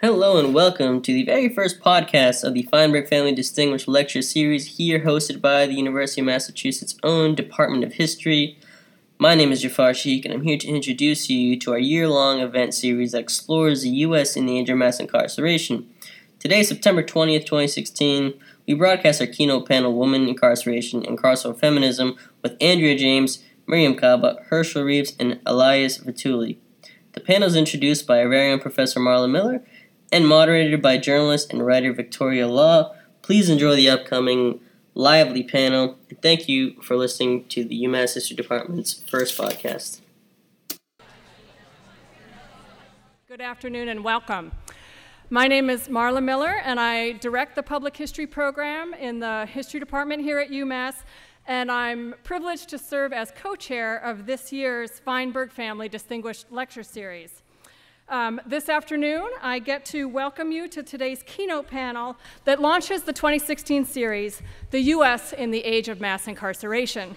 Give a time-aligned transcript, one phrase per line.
[0.00, 4.76] Hello and welcome to the very first podcast of the Feinberg Family Distinguished Lecture Series,
[4.76, 8.56] here hosted by the University of Massachusetts' own Department of History.
[9.18, 12.38] My name is Jafar Sheikh, and I'm here to introduce you to our year long
[12.38, 14.36] event series that explores the U.S.
[14.36, 15.88] in the age of mass incarceration.
[16.38, 18.34] Today, September 20th, 2016,
[18.68, 24.44] we broadcast our keynote panel, Woman Incarceration and Carceral Feminism, with Andrea James, Miriam Kaba,
[24.48, 26.56] Herschel Reeves, and Elias Vitulli.
[27.14, 29.64] The panel is introduced by our very own Professor Marla Miller
[30.10, 32.94] and moderated by journalist and writer Victoria Law.
[33.22, 34.60] Please enjoy the upcoming
[34.94, 40.00] lively panel, and thank you for listening to the UMass History Department's first podcast.
[43.28, 44.52] Good afternoon and welcome.
[45.30, 49.78] My name is Marla Miller, and I direct the Public History program in the History
[49.78, 50.94] Department here at UMass.
[51.46, 56.82] And I'm privileged to serve as co chair of this year's Feinberg Family Distinguished Lecture
[56.82, 57.42] Series.
[58.10, 62.16] Um, this afternoon, I get to welcome you to today's keynote panel
[62.46, 65.34] that launches the 2016 series, The U.S.
[65.34, 67.16] in the Age of Mass Incarceration.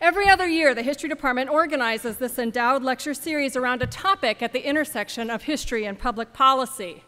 [0.00, 4.54] Every other year, the History Department organizes this endowed lecture series around a topic at
[4.54, 7.04] the intersection of history and public policy.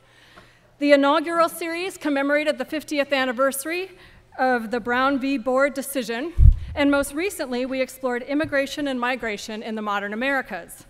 [0.81, 3.93] The inaugural series commemorated the 50th anniversary
[4.39, 5.39] of the Brown v.
[5.39, 10.85] Board decision, and most recently, we explored immigration and migration in the modern Americas.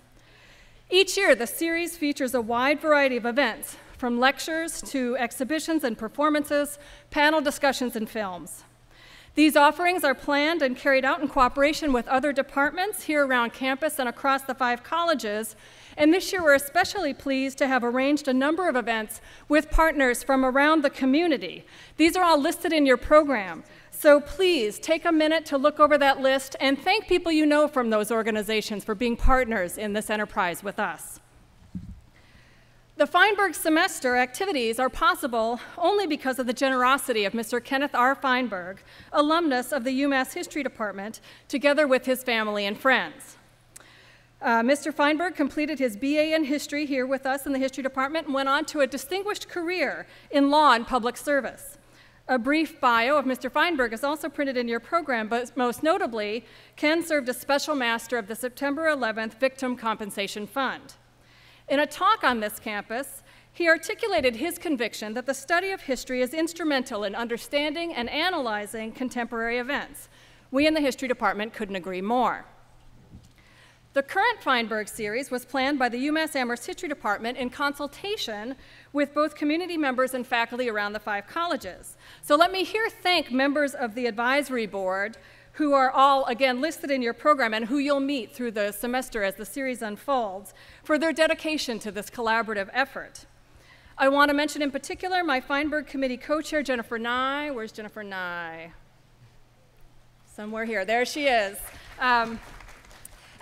[0.91, 5.97] Each year, the series features a wide variety of events, from lectures to exhibitions and
[5.97, 6.79] performances,
[7.11, 8.65] panel discussions, and films.
[9.35, 13.99] These offerings are planned and carried out in cooperation with other departments here around campus
[13.99, 15.57] and across the five colleges.
[15.97, 20.23] And this year, we're especially pleased to have arranged a number of events with partners
[20.23, 21.65] from around the community.
[21.97, 23.65] These are all listed in your program.
[23.97, 27.67] So please take a minute to look over that list and thank people you know
[27.67, 31.21] from those organizations for being partners in this enterprise with us.
[32.97, 37.65] The Feinberg semester activities are possible only because of the generosity of Mr.
[37.65, 38.15] Kenneth R.
[38.15, 43.37] Feinberg, alumnus of the UMass History Department, together with his family and friends.
[44.43, 44.93] Uh, Mr.
[44.93, 48.49] Feinberg completed his BA in history here with us in the History Department and went
[48.49, 51.74] on to a distinguished career in law and public service.
[52.27, 53.53] A brief bio of Mr.
[53.53, 58.17] Feinberg is also printed in your program, but most notably, Ken served as special master
[58.17, 60.95] of the September 11th Victim Compensation Fund.
[61.69, 66.23] In a talk on this campus, he articulated his conviction that the study of history
[66.23, 70.09] is instrumental in understanding and analyzing contemporary events.
[70.51, 72.47] We in the History Department couldn't agree more.
[73.95, 78.57] The current Feinberg series was planned by the UMass Amherst History Department in consultation
[78.93, 81.97] with both community members and faculty around the five colleges.
[82.21, 85.17] So let me here thank members of the advisory board
[85.53, 89.23] who are all, again, listed in your program and who you'll meet through the semester
[89.23, 93.27] as the series unfolds for their dedication to this collaborative effort.
[93.97, 97.53] I want to mention in particular my Feinberg Committee co chair, Jennifer Nye.
[97.53, 98.73] Where's Jennifer Nye?
[100.35, 100.85] Somewhere here.
[100.85, 101.57] There she is.
[102.01, 102.41] Um,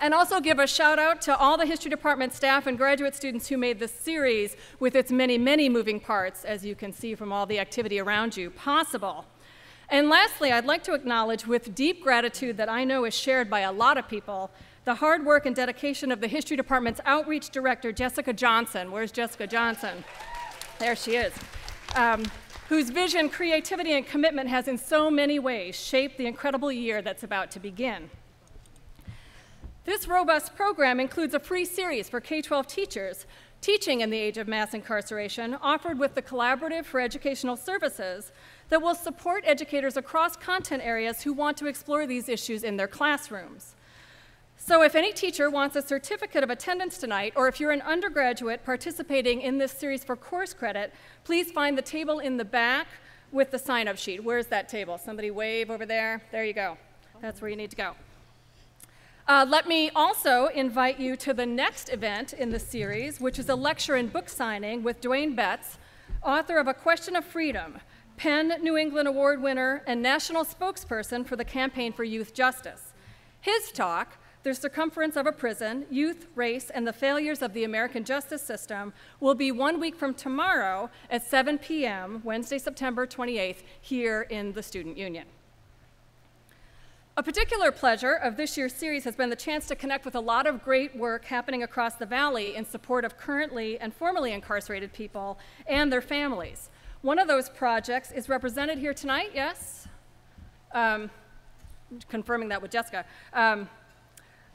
[0.03, 3.47] and also give a shout out to all the History Department staff and graduate students
[3.47, 7.31] who made this series with its many, many moving parts, as you can see from
[7.31, 9.23] all the activity around you, possible.
[9.87, 13.61] And lastly, I'd like to acknowledge with deep gratitude that I know is shared by
[13.61, 14.51] a lot of people
[14.83, 18.91] the hard work and dedication of the History Department's outreach director, Jessica Johnson.
[18.91, 20.03] Where's Jessica Johnson?
[20.79, 21.31] There she is.
[21.95, 22.25] Um,
[22.67, 27.23] whose vision, creativity, and commitment has in so many ways shaped the incredible year that's
[27.23, 28.09] about to begin.
[29.85, 33.25] This robust program includes a free series for K 12 teachers
[33.59, 38.31] teaching in the age of mass incarceration, offered with the Collaborative for Educational Services,
[38.69, 42.87] that will support educators across content areas who want to explore these issues in their
[42.87, 43.75] classrooms.
[44.57, 48.63] So, if any teacher wants a certificate of attendance tonight, or if you're an undergraduate
[48.63, 50.93] participating in this series for course credit,
[51.25, 52.87] please find the table in the back
[53.33, 54.23] with the sign up sheet.
[54.23, 54.97] Where's that table?
[54.97, 56.21] Somebody wave over there.
[56.31, 56.77] There you go.
[57.21, 57.95] That's where you need to go.
[59.25, 63.47] Uh, let me also invite you to the next event in the series, which is
[63.47, 65.77] a lecture and book signing with Dwayne Betts,
[66.21, 67.79] author of A Question of Freedom,
[68.17, 72.91] PEN New England Award winner, and national spokesperson for the Campaign for Youth Justice.
[73.39, 78.03] His talk, The Circumference of a Prison Youth, Race, and the Failures of the American
[78.03, 78.91] Justice System,
[79.21, 84.63] will be one week from tomorrow at 7 p.m., Wednesday, September 28th, here in the
[84.63, 85.27] Student Union.
[87.15, 90.19] A particular pleasure of this year's series has been the chance to connect with a
[90.19, 94.91] lot of great work happening across the valley in support of currently and formerly incarcerated
[94.93, 95.37] people
[95.67, 96.71] and their families.
[97.03, 99.87] One of those projects is represented here tonight, yes?
[100.71, 101.11] Um,
[102.09, 103.05] confirming that with Jessica.
[103.31, 103.69] Um,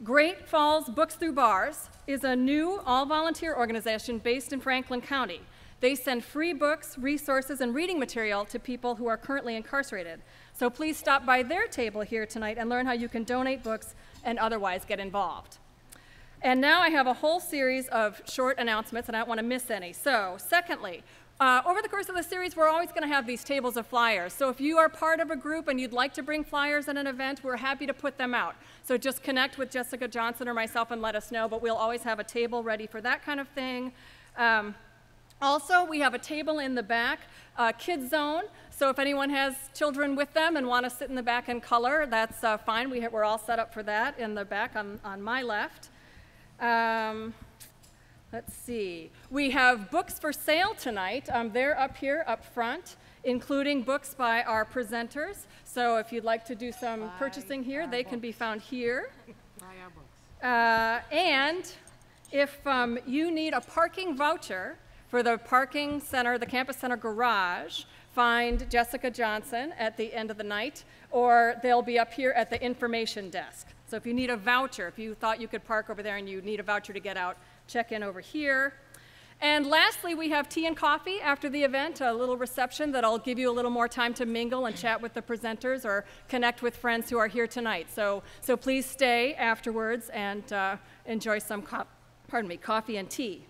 [0.03, 5.43] Great Falls Books Through Bars is a new all volunteer organization based in Franklin County.
[5.81, 10.21] They send free books, resources, and reading material to people who are currently incarcerated.
[10.59, 13.95] So please stop by their table here tonight and learn how you can donate books
[14.25, 15.59] and otherwise get involved.
[16.43, 19.47] And now I have a whole series of short announcements, and I don't want to
[19.47, 19.93] miss any.
[19.93, 21.05] So, secondly,
[21.39, 23.87] uh, over the course of the series, we're always going to have these tables of
[23.87, 24.33] flyers.
[24.33, 26.97] So if you are part of a group and you'd like to bring flyers at
[26.97, 28.57] an event, we're happy to put them out.
[28.83, 32.03] So just connect with Jessica Johnson or myself and let us know, but we'll always
[32.03, 33.93] have a table ready for that kind of thing.
[34.37, 34.75] Um,
[35.41, 37.21] also, we have a table in the back,
[37.57, 38.45] uh, Kids Zone.
[38.71, 41.63] So if anyone has children with them and want to sit in the back and
[41.63, 42.91] color, that's uh, fine.
[42.91, 45.91] We are all set up for that in the back on, on my left.
[46.61, 47.35] Um,
[48.33, 49.11] let's see.
[49.31, 51.29] We have books for sale tonight.
[51.33, 55.47] Um, they're up here, up front, including books by our presenters.
[55.65, 58.11] So if you'd like to do some buy purchasing here, they books.
[58.11, 59.11] can be found here.
[59.61, 60.45] Buy our books.
[60.45, 61.73] Uh, and
[62.31, 64.79] if um, you need a parking voucher,
[65.09, 67.85] for the parking center, the campus center garage,
[68.15, 72.51] find Jessica Johnson at the end of the night, or they'll be up here at
[72.51, 73.69] the information desk.
[73.87, 76.29] So if you need a voucher, if you thought you could park over there and
[76.29, 78.75] you need a voucher to get out, check in over here.
[79.41, 83.39] And lastly, we have tea and coffee after the event, a little reception that'll give
[83.39, 86.77] you a little more time to mingle and chat with the presenters or connect with
[86.77, 87.87] friends who are here tonight.
[87.89, 90.77] So, so please stay afterwards and uh,
[91.07, 93.48] enjoy some, pardon me, coffee and tea.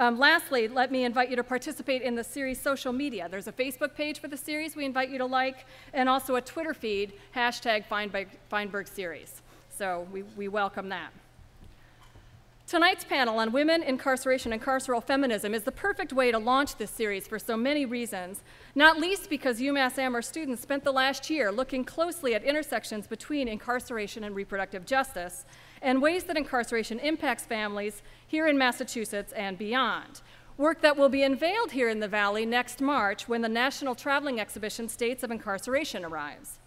[0.00, 3.28] Um, lastly, let me invite you to participate in the series social media.
[3.30, 6.40] There's a Facebook page for the series we invite you to like, and also a
[6.40, 9.42] Twitter feed, hashtag Feinberg, Feinberg Series.
[9.68, 11.12] So we, we welcome that.
[12.66, 16.90] Tonight's panel on women, incarceration, and carceral feminism is the perfect way to launch this
[16.90, 18.40] series for so many reasons,
[18.74, 23.48] not least because UMass Amherst students spent the last year looking closely at intersections between
[23.48, 25.44] incarceration and reproductive justice
[25.82, 30.20] and ways that incarceration impacts families here in Massachusetts and beyond.
[30.56, 34.38] Work that will be unveiled here in the Valley next March when the National Traveling
[34.38, 36.58] Exhibition States of Incarceration arrives.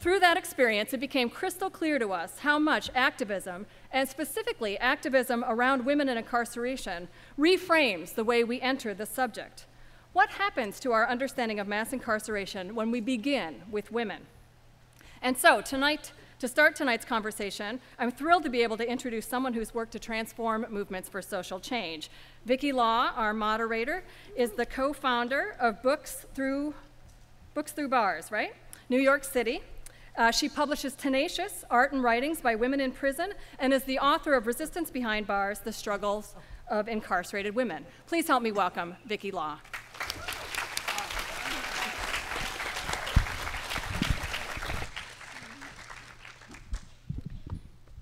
[0.00, 5.44] Through that experience, it became crystal clear to us how much activism, and specifically activism
[5.46, 7.08] around women in incarceration,
[7.38, 9.66] reframes the way we enter the subject.
[10.12, 14.26] What happens to our understanding of mass incarceration when we begin with women?
[15.22, 19.54] And so, tonight, to start tonight's conversation, I'm thrilled to be able to introduce someone
[19.54, 22.10] who's worked to transform movements for social change.
[22.44, 24.04] Vicki Law, our moderator,
[24.36, 26.74] is the co-founder of Books Through
[27.54, 28.54] Books Through Bars, right?
[28.88, 29.60] New York City.
[30.16, 34.34] Uh, she publishes tenacious art and writings by women in prison and is the author
[34.34, 36.34] of Resistance Behind Bars: The Struggles
[36.68, 37.84] of Incarcerated Women.
[38.06, 39.58] Please help me welcome Vicki Law.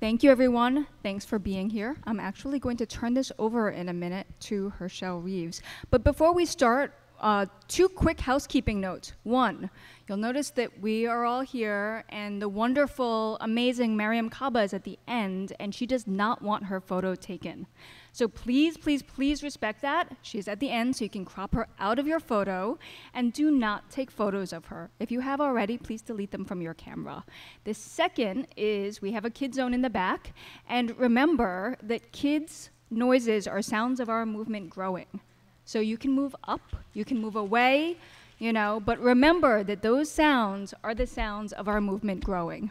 [0.03, 0.89] Thank you, everyone.
[1.05, 1.97] Thanks for being here.
[2.03, 5.63] I'm actually going to turn this over in a minute to Herschel Reeves.
[5.93, 9.13] But before we start, uh, two quick housekeeping notes.
[9.23, 9.71] One,
[10.09, 14.83] you'll notice that we are all here, and the wonderful, amazing Mariame Kaba is at
[14.83, 17.67] the end, and she does not want her photo taken.
[18.13, 20.15] So please, please, please respect that.
[20.21, 22.79] She's at the end, so you can crop her out of your photo,
[23.15, 24.91] and do not take photos of her.
[24.99, 27.25] If you have already, please delete them from your camera.
[27.65, 30.35] The second is we have a kid zone in the back,
[30.69, 35.21] and remember that kids' noises are sounds of our movement growing.
[35.65, 36.61] So you can move up,
[36.93, 37.97] you can move away,
[38.39, 42.71] you know, but remember that those sounds are the sounds of our movement growing.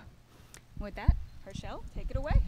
[0.80, 1.16] With that,
[1.46, 2.42] Herschel, take it away.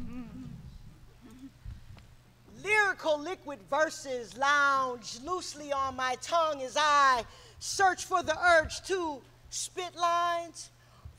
[2.63, 7.23] Lyrical liquid verses lounge loosely on my tongue as I
[7.59, 10.69] search for the urge to spit lines.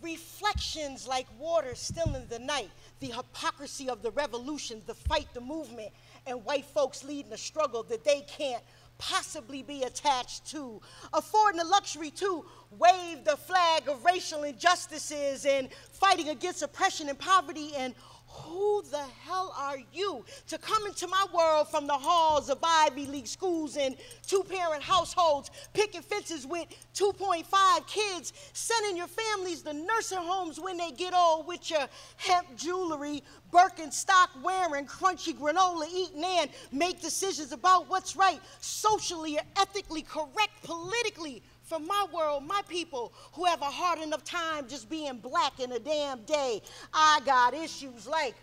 [0.03, 2.71] Reflections like water still in the night,
[3.01, 5.91] the hypocrisy of the revolution, the fight, the movement,
[6.27, 8.63] and white folks leading a struggle that they can't
[8.99, 10.81] possibly be attached to,
[11.13, 17.19] affording the luxury to wave the flag of racial injustices and fighting against oppression and
[17.19, 17.95] poverty and
[18.35, 23.07] who the hell are you to come into my world from the halls of Ivy
[23.07, 29.73] League schools and two parent households, picking fences with 2.5 kids, sending your families to
[29.73, 31.87] nursing homes when they get old with your
[32.17, 33.23] hemp jewelry,
[33.53, 40.63] Birkenstock wearing, crunchy granola eating, and make decisions about what's right socially or ethically correct
[40.65, 45.59] politically for my world, my people who have a hard enough time just being black
[45.61, 46.63] in a damn day.
[46.93, 48.35] I got issues like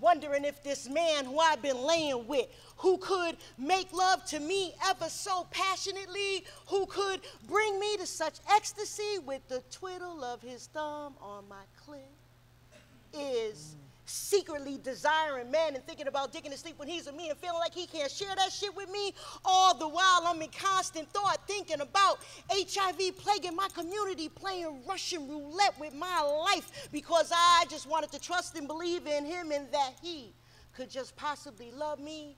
[0.00, 2.46] wondering if this man who I've been laying with,
[2.76, 8.38] who could make love to me ever so passionately, who could bring me to such
[8.50, 11.98] ecstasy with the twiddle of his thumb on my clit,
[13.12, 13.76] is
[14.10, 17.58] secretly desiring men and thinking about digging to sleep when he's with me and feeling
[17.58, 19.14] like he can't share that shit with me.
[19.44, 22.18] All the while, I'm in constant thought thinking about
[22.50, 28.20] HIV plaguing my community, playing Russian roulette with my life because I just wanted to
[28.20, 30.32] trust and believe in him and that he
[30.74, 32.36] could just possibly love me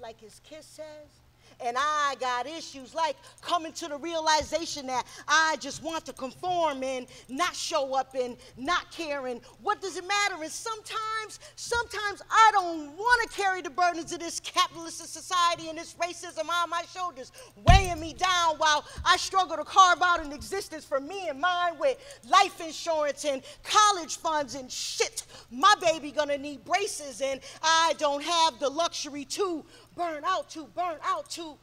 [0.00, 1.19] like his kiss says
[1.64, 6.82] and I got issues like coming to the realization that I just want to conform
[6.82, 9.40] and not show up and not caring.
[9.62, 10.42] What does it matter?
[10.42, 15.78] And sometimes, sometimes I don't want to carry the burdens of this capitalist society and
[15.78, 17.32] this racism on my shoulders,
[17.68, 21.78] weighing me down while I struggle to carve out an existence for me and mine
[21.78, 21.96] with
[22.28, 25.24] life insurance and college funds and shit.
[25.50, 29.64] My baby gonna need braces and I don't have the luxury to
[30.00, 31.58] burn out to, burn out to,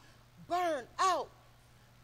[0.48, 1.28] burn out.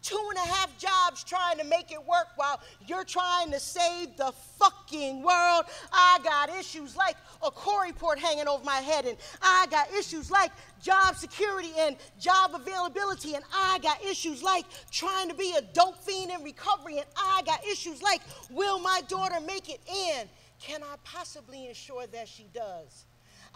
[0.03, 4.17] Two and a half jobs trying to make it work while you're trying to save
[4.19, 5.65] the fucking world.
[5.93, 10.31] I got issues like a CORI report hanging over my head, and I got issues
[10.31, 10.51] like
[10.83, 15.97] job security and job availability, and I got issues like trying to be a dope
[16.05, 20.29] fiend in recovery, and I got issues like will my daughter make it in?
[20.61, 23.07] Can I possibly ensure that she does?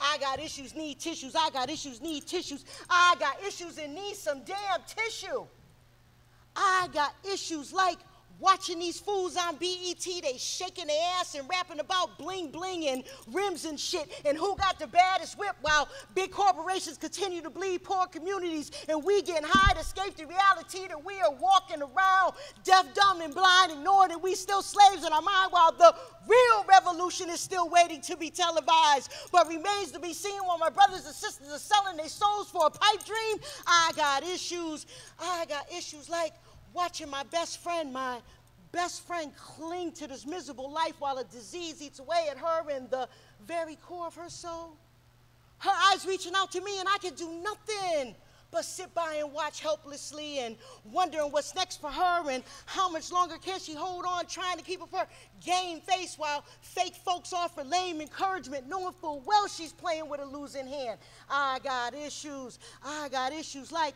[0.00, 1.34] I got issues, need tissues.
[1.34, 2.64] I got issues, need tissues.
[2.88, 5.44] I got issues and need some damn tissue.
[6.54, 7.98] I got issues like
[8.38, 13.04] watching these fools on BET, they shaking their ass and rapping about bling bling and
[13.32, 17.82] rims and shit and who got the baddest whip while big corporations continue to bleed
[17.82, 22.34] poor communities and we getting high to escape the reality that we are walking around
[22.64, 25.94] deaf, dumb, and blind, ignoring that we still slaves in our mind while the
[26.26, 30.70] real revolution is still waiting to be televised, but remains to be seen while my
[30.70, 33.38] brothers and sisters are selling their souls for a pipe dream.
[33.66, 34.86] I got issues.
[35.18, 36.32] I got issues like
[36.78, 38.18] watching my best friend, my
[38.70, 42.86] best friend, cling to this miserable life while a disease eats away at her in
[42.88, 43.08] the
[43.44, 44.76] very core of her soul.
[45.58, 48.14] Her eyes reaching out to me, and I can do nothing
[48.52, 50.54] but sit by and watch helplessly and
[50.92, 54.62] wondering what's next for her and how much longer can she hold on trying to
[54.62, 55.06] keep up her
[55.44, 60.24] game face while fake folks offer lame encouragement knowing full well she's playing with a
[60.24, 63.94] losing hand i got issues i got issues like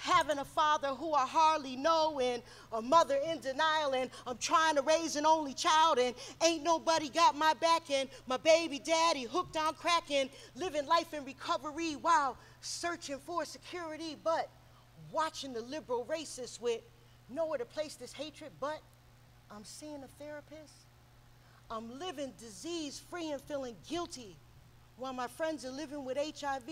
[0.00, 2.42] having a father who I hardly know and
[2.72, 7.10] a mother in denial and I'm trying to raise an only child and ain't nobody
[7.10, 11.92] got my back and my baby daddy hooked on crack and living life in recovery
[11.94, 14.48] while searching for security but
[15.12, 16.80] watching the liberal racists with
[17.28, 18.80] nowhere to place this hatred but
[19.50, 20.72] I'm seeing a therapist.
[21.70, 24.36] I'm living disease free and feeling guilty
[24.96, 26.68] while my friends are living with HIV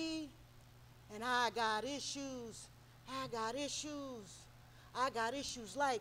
[1.15, 2.69] and I got issues
[3.09, 4.45] I got issues.
[4.95, 6.01] I got issues like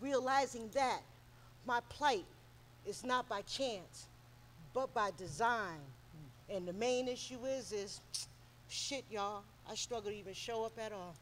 [0.00, 1.00] realizing that
[1.66, 2.24] my plight
[2.86, 4.06] is not by chance,
[4.72, 5.78] but by design.
[6.48, 8.00] And the main issue is, is
[8.68, 9.42] shit, y'all.
[9.70, 11.14] I struggle to even show up at all.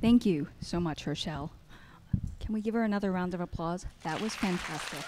[0.00, 1.52] Thank you so much, Herschel.
[2.40, 3.86] Can we give her another round of applause?
[4.02, 5.04] That was fantastic.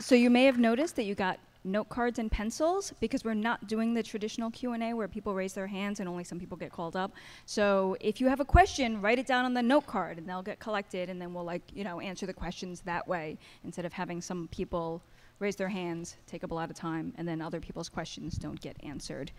[0.00, 3.66] So you may have noticed that you got note cards and pencils because we're not
[3.68, 6.96] doing the traditional Q&A where people raise their hands and only some people get called
[6.96, 7.12] up.
[7.46, 10.42] So if you have a question, write it down on the note card and they'll
[10.42, 13.92] get collected and then we'll like, you know, answer the questions that way instead of
[13.92, 15.02] having some people
[15.38, 18.60] raise their hands, take up a lot of time, and then other people's questions don't
[18.60, 19.30] get answered.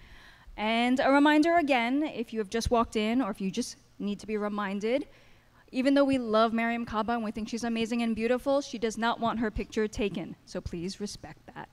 [0.57, 4.19] And a reminder again, if you have just walked in or if you just need
[4.19, 5.07] to be reminded,
[5.73, 8.97] even though we love Mariame Kaba and we think she's amazing and beautiful, she does
[8.97, 10.35] not want her picture taken.
[10.45, 11.67] So please respect that.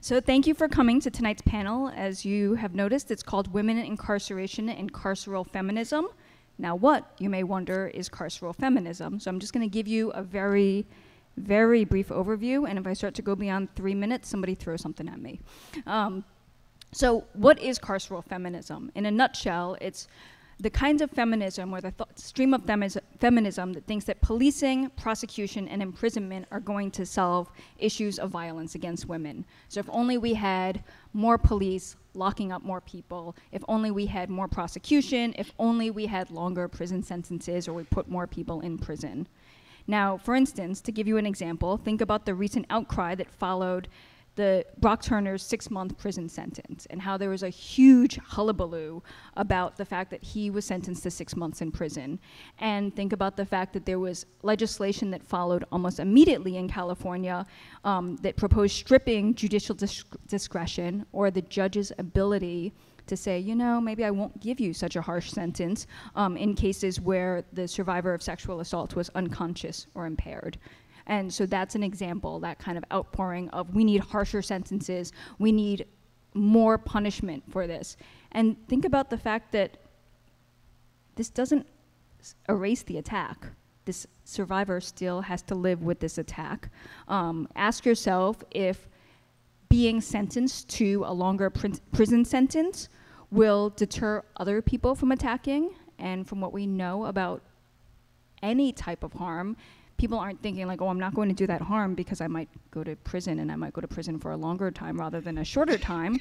[0.00, 1.88] So thank you for coming to tonight's panel.
[1.94, 6.06] As you have noticed, it's called Women in Incarceration and Carceral Feminism.
[6.58, 9.18] Now, what, you may wonder, is carceral feminism?
[9.18, 10.86] So I'm just going to give you a very
[11.36, 15.08] very brief overview, and if I start to go beyond three minutes, somebody throw something
[15.08, 15.40] at me.
[15.86, 16.24] Um,
[16.92, 18.90] so, what is carceral feminism?
[18.94, 20.08] In a nutshell, it's
[20.60, 25.66] the kinds of feminism or the th- stream of feminism that thinks that policing, prosecution,
[25.68, 29.44] and imprisonment are going to solve issues of violence against women.
[29.68, 34.28] So, if only we had more police locking up more people, if only we had
[34.28, 38.78] more prosecution, if only we had longer prison sentences or we put more people in
[38.78, 39.26] prison.
[39.86, 43.88] Now, for instance, to give you an example, think about the recent outcry that followed
[44.36, 49.02] the Brock Turner's six month prison sentence and how there was a huge hullabaloo
[49.36, 52.18] about the fact that he was sentenced to six months in prison.
[52.58, 57.46] And think about the fact that there was legislation that followed almost immediately in California
[57.84, 62.72] um, that proposed stripping judicial dis- discretion or the judge's ability
[63.06, 66.54] to say, you know, maybe I won't give you such a harsh sentence um, in
[66.54, 70.58] cases where the survivor of sexual assault was unconscious or impaired.
[71.10, 75.50] And so that's an example, that kind of outpouring of we need harsher sentences, we
[75.50, 75.86] need
[76.34, 77.96] more punishment for this.
[78.30, 79.76] And think about the fact that
[81.16, 81.66] this doesn't
[82.48, 83.44] erase the attack.
[83.86, 86.70] This survivor still has to live with this attack.
[87.08, 88.88] Um, ask yourself if
[89.68, 92.88] being sentenced to a longer pr- prison sentence
[93.32, 95.70] will deter other people from attacking.
[95.98, 97.42] And from what we know about
[98.42, 99.56] any type of harm,
[100.00, 102.48] people aren't thinking like, oh, I'm not going to do that harm because I might
[102.70, 105.36] go to prison and I might go to prison for a longer time rather than
[105.36, 106.18] a shorter time.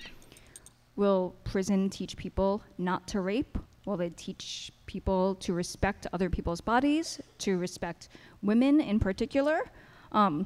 [0.98, 3.58] Will prison teach people not to rape?
[3.86, 8.10] Will they teach people to respect other people's bodies, to respect
[8.44, 9.62] women in particular?
[10.12, 10.46] Um,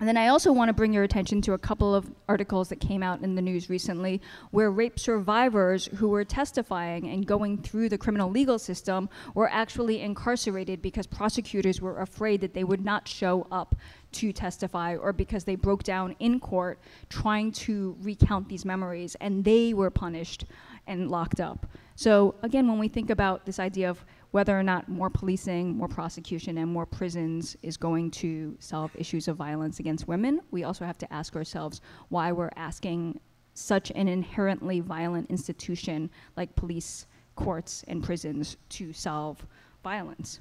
[0.00, 2.78] and then I also want to bring your attention to a couple of articles that
[2.78, 7.88] came out in the news recently where rape survivors who were testifying and going through
[7.88, 13.08] the criminal legal system were actually incarcerated because prosecutors were afraid that they would not
[13.08, 13.74] show up
[14.12, 16.78] to testify or because they broke down in court
[17.08, 20.44] trying to recount these memories and they were punished
[20.86, 21.66] and locked up.
[21.96, 25.88] So, again, when we think about this idea of whether or not more policing, more
[25.88, 30.84] prosecution, and more prisons is going to solve issues of violence against women, we also
[30.84, 31.80] have to ask ourselves
[32.10, 33.18] why we're asking
[33.54, 39.44] such an inherently violent institution like police, courts, and prisons to solve
[39.82, 40.40] violence.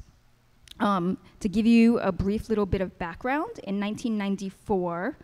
[0.80, 5.18] Um, to give you a brief little bit of background, in 1994,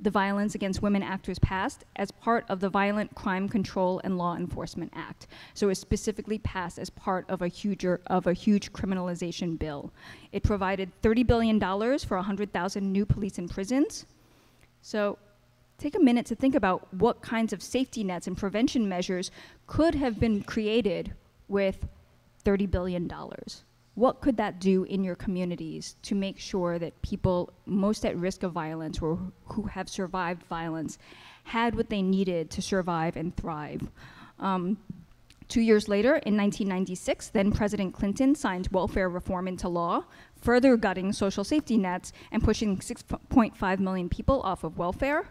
[0.00, 4.16] the Violence Against Women Act was passed as part of the Violent Crime Control and
[4.16, 5.26] Law Enforcement Act.
[5.54, 9.92] So it was specifically passed as part of a huge of a huge criminalization bill.
[10.32, 14.06] It provided $30 billion for 100,000 new police and prisons.
[14.82, 15.18] So
[15.78, 19.30] take a minute to think about what kinds of safety nets and prevention measures
[19.66, 21.12] could have been created
[21.48, 21.86] with
[22.44, 23.10] $30 billion
[23.98, 28.44] what could that do in your communities to make sure that people most at risk
[28.44, 30.98] of violence or who have survived violence
[31.42, 33.90] had what they needed to survive and thrive?
[34.38, 34.78] Um,
[35.48, 40.04] Two years later, in 1996, then President Clinton signed welfare reform into law,
[40.36, 45.30] further gutting social safety nets and pushing 6.5 million people off of welfare.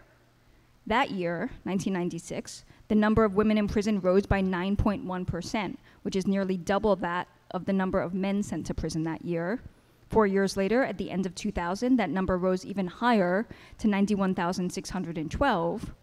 [0.88, 6.56] That year, 1996, the number of women in prison rose by 9.1%, which is nearly
[6.56, 9.60] double that of the number of men sent to prison that year.
[10.08, 13.46] Four years later, at the end of 2000, that number rose even higher
[13.78, 15.94] to 91,612.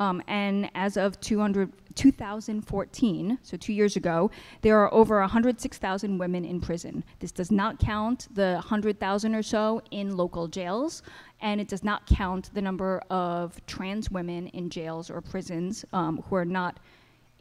[0.00, 4.30] Um, and as of 200, 2014, so two years ago,
[4.62, 7.04] there are over 106,000 women in prison.
[7.20, 11.02] This does not count the 100,000 or so in local jails,
[11.40, 16.22] and it does not count the number of trans women in jails or prisons um,
[16.28, 16.80] who are not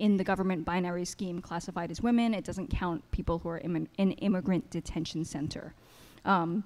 [0.02, 2.34] in the government binary scheme classified as women.
[2.34, 5.76] It doesn't count people who are in an immigrant detention center.
[6.26, 6.64] Um,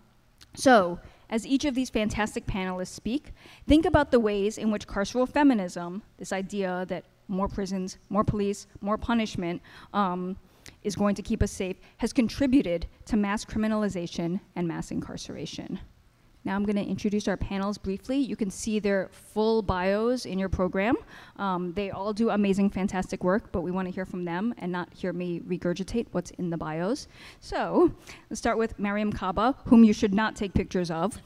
[0.55, 3.33] so, as each of these fantastic panelists speak,
[3.67, 8.67] think about the ways in which carceral feminism, this idea that more prisons, more police,
[8.79, 9.61] more punishment,
[9.93, 10.37] um,
[10.83, 15.77] is going to keep us safe, has contributed to mass criminalization and mass incarceration.
[16.45, 18.17] Now I'm going to introduce our panels briefly.
[18.19, 20.95] You can see their full bios in your program.
[21.37, 24.71] Um, they all do amazing, fantastic work, but we want to hear from them and
[24.71, 27.07] not hear me regurgitate what's in the bios.
[27.39, 27.91] So
[28.29, 31.19] let's start with Mariame Kaba, whom you should not take pictures of.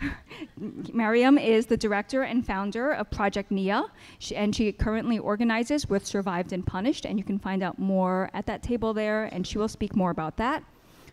[0.60, 3.86] Mariame is the director and founder of Project NIA,
[4.18, 8.30] she, and she currently organizes with Survived and Punished, and you can find out more
[8.34, 10.62] at that table there, and she will speak more about that.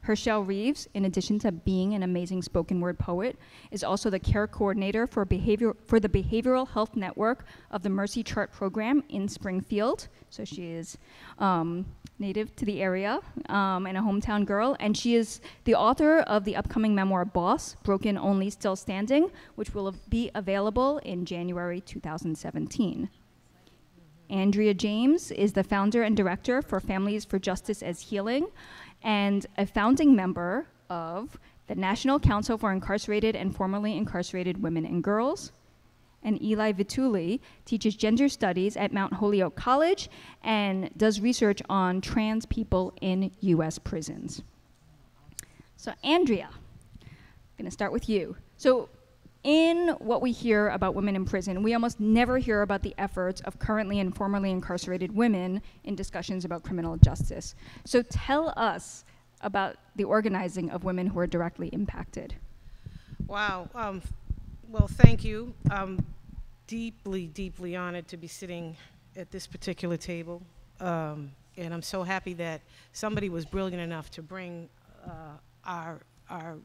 [0.04, 3.38] Herschel Reeves, in addition to being an amazing spoken word poet,
[3.72, 8.22] is also the care coordinator for, behavior, for the Behavioral Health Network of the Mercy
[8.22, 10.10] Chart program in Springfield.
[10.30, 10.98] So she is
[11.40, 11.86] um,
[12.20, 14.76] native to the area um, and a hometown girl.
[14.82, 19.74] And she is the author of the upcoming memoir Boss Broken Only Still Standing, which
[19.74, 23.10] will be available in January 2017.
[24.30, 28.48] Andrea James is the founder and director for Families for Justice as Healing,
[29.04, 31.38] and a founding member of
[31.68, 35.52] the National Council for Incarcerated and Formerly Incarcerated Women and Girls.
[36.24, 40.10] And Eli Vitulli teaches gender studies at Mount Holyoke College
[40.44, 44.42] and does research on trans people in US prisons.
[45.76, 46.50] So, Andrea,
[47.02, 47.10] I'm
[47.58, 48.38] going to start with you.
[48.56, 48.88] So,
[49.44, 53.42] in what we hear about women in prison, we almost never hear about the efforts
[53.42, 57.56] of currently and formerly incarcerated women in discussions about criminal justice.
[57.86, 59.04] So tell us
[59.42, 62.36] about the organizing of women who are directly impacted.
[63.28, 63.70] Wow.
[63.76, 64.02] Um,
[64.70, 65.54] well, thank you.
[65.70, 66.06] I'm
[66.68, 68.78] deeply, deeply honored to be sitting
[69.18, 70.42] at this particular table.
[70.80, 72.62] Um, and I'm so happy that
[72.94, 74.70] somebody was brilliant enough to bring
[75.06, 76.58] uh, our, our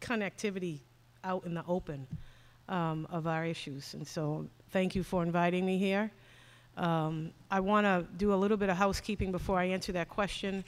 [0.00, 0.80] connectivity
[1.24, 2.06] out in the open
[2.68, 3.94] um, of our issues.
[3.94, 6.10] And so thank you for inviting me here.
[6.76, 10.64] Um, I want to do a little bit of housekeeping before I answer that question.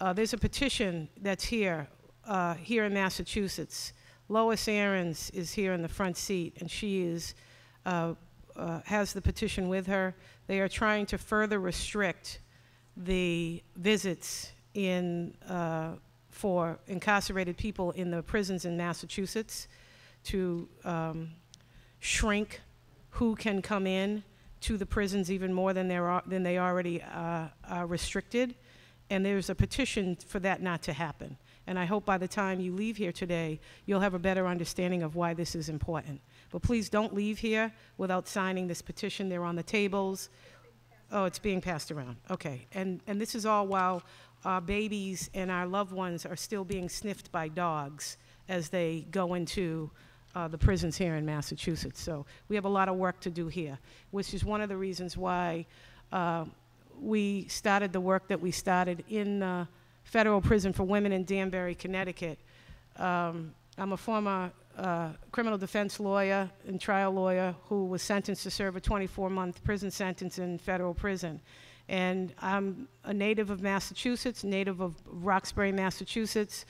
[0.00, 1.88] Uh, there's a petition that's here,
[2.26, 3.94] uh, here in Massachusetts.
[4.28, 7.34] Lois Ahrens is here in the front seat, and she is,
[7.86, 8.14] uh,
[8.56, 10.14] uh has the petition with her.
[10.46, 12.40] They are trying to further restrict
[12.96, 15.92] the visits in, uh,
[16.28, 19.68] for incarcerated people in the prisons in Massachusetts
[20.26, 21.30] to um,
[21.98, 22.60] shrink
[23.10, 24.22] who can come in
[24.60, 28.54] to the prisons even more than, they're, than they already uh, are restricted.
[29.10, 31.36] And there's a petition for that not to happen.
[31.66, 35.02] And I hope by the time you leave here today, you'll have a better understanding
[35.02, 36.20] of why this is important.
[36.50, 39.28] But please don't leave here without signing this petition.
[39.28, 40.28] They're on the tables.
[41.10, 42.16] Oh, it's being passed around.
[42.30, 42.66] Okay.
[42.74, 44.02] And, and this is all while
[44.44, 48.16] our babies and our loved ones are still being sniffed by dogs
[48.48, 49.90] as they go into
[50.36, 51.98] uh, the prisons here in Massachusetts.
[51.98, 53.78] So we have a lot of work to do here,
[54.10, 55.64] which is one of the reasons why
[56.12, 56.44] uh,
[57.00, 59.66] we started the work that we started in the
[60.04, 62.38] federal prison for women in Danbury, Connecticut.
[62.98, 68.50] Um, I'm a former uh, criminal defense lawyer and trial lawyer who was sentenced to
[68.50, 71.40] serve a 24 month prison sentence in federal prison.
[71.88, 76.66] And I'm a native of Massachusetts, native of Roxbury, Massachusetts.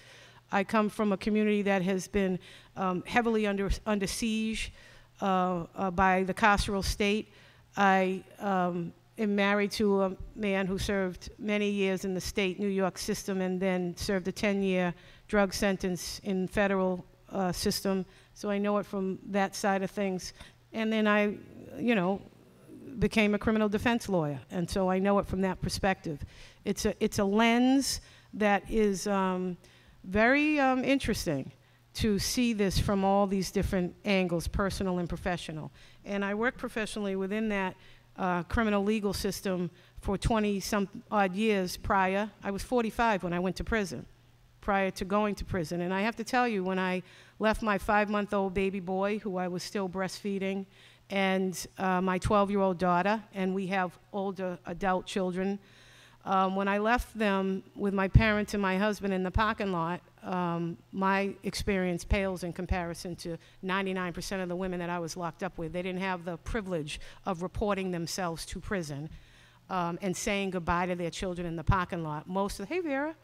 [0.53, 2.39] I come from a community that has been
[2.77, 4.73] um, heavily under, under siege
[5.21, 7.33] uh, uh, by the carceral state.
[7.77, 12.69] I um, am married to a man who served many years in the state New
[12.69, 14.95] York system and then served a 10 year
[15.29, 18.07] drug sentence in federal uh, system.
[18.35, 20.33] So I know it from that side of things.
[20.73, 21.35] And then I,
[21.79, 22.21] you know,
[22.99, 24.39] became a criminal defense lawyer.
[24.51, 26.25] And so I know it from that perspective.
[26.65, 28.01] It's a, it's a lens
[28.35, 29.07] that is.
[29.09, 29.57] Um,
[30.07, 31.53] very um, interesting
[31.95, 35.73] to see this from all these different angles, personal and professional.
[36.05, 37.75] And I worked professionally within that
[38.19, 42.31] uh, criminal legal system for 20 some odd years prior.
[42.43, 44.07] I was 45 when I went to prison,
[44.61, 45.81] prior to going to prison.
[45.81, 47.03] And I have to tell you, when I
[47.39, 50.67] left my five month old baby boy, who I was still breastfeeding,
[51.09, 55.59] and uh, my 12 year old daughter, and we have older adult children
[56.27, 60.01] um, when I left them with my parents and my husband in the parking lot,
[60.25, 65.45] um, my experience pales in comparison to 99% of the women that I was locked
[65.45, 65.73] up with.
[65.73, 69.09] They didn't have the privilege of reporting themselves to prison
[69.71, 72.29] um, and saying goodbye to their children in the parking lot.
[72.29, 73.15] Most of, hey Vera,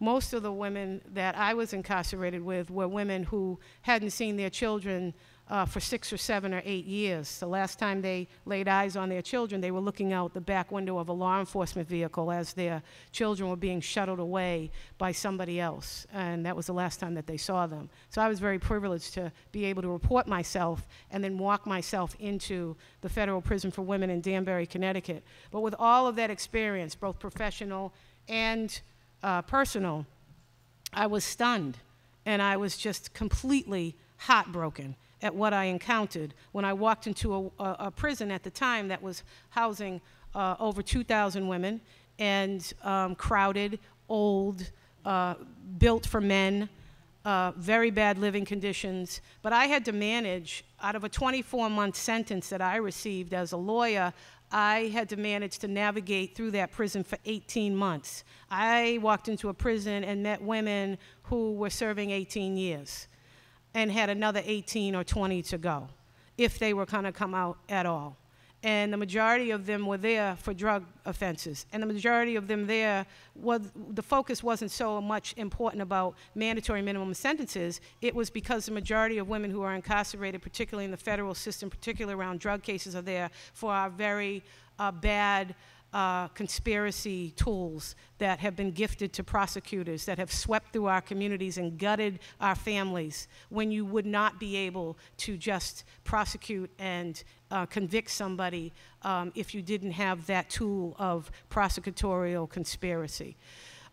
[0.00, 4.50] most of the women that I was incarcerated with were women who hadn't seen their
[4.50, 5.14] children
[5.50, 7.38] uh, for six or seven or eight years.
[7.38, 10.70] The last time they laid eyes on their children, they were looking out the back
[10.70, 12.82] window of a law enforcement vehicle as their
[13.12, 16.06] children were being shuttled away by somebody else.
[16.12, 17.88] And that was the last time that they saw them.
[18.10, 22.14] So I was very privileged to be able to report myself and then walk myself
[22.20, 25.24] into the federal prison for women in Danbury, Connecticut.
[25.50, 27.94] But with all of that experience, both professional
[28.28, 28.78] and
[29.22, 30.04] uh, personal,
[30.92, 31.78] I was stunned
[32.26, 37.62] and I was just completely heartbroken at what I encountered when I walked into a,
[37.62, 40.00] a, a prison at the time that was housing
[40.34, 41.80] uh, over 2,000 women
[42.18, 43.78] and um, crowded,
[44.08, 44.70] old,
[45.04, 45.34] uh,
[45.78, 46.68] built for men,
[47.24, 49.20] uh, very bad living conditions.
[49.42, 53.52] But I had to manage, out of a 24 month sentence that I received as
[53.52, 54.12] a lawyer,
[54.50, 58.24] I had to manage to navigate through that prison for 18 months.
[58.50, 63.08] I walked into a prison and met women who were serving 18 years
[63.74, 65.88] and had another 18 or 20 to go
[66.36, 68.16] if they were going to come out at all.
[68.64, 71.64] And the majority of them were there for drug offenses.
[71.72, 76.82] And the majority of them there, was, the focus wasn't so much important about mandatory
[76.82, 77.80] minimum sentences.
[78.00, 81.70] It was because the majority of women who are incarcerated, particularly in the federal system,
[81.70, 84.42] particularly around drug cases, are there for our very
[84.80, 85.54] uh, bad
[85.92, 91.56] uh, conspiracy tools that have been gifted to prosecutors that have swept through our communities
[91.56, 97.64] and gutted our families when you would not be able to just prosecute and uh,
[97.66, 98.72] convict somebody
[99.02, 103.36] um, if you didn't have that tool of prosecutorial conspiracy.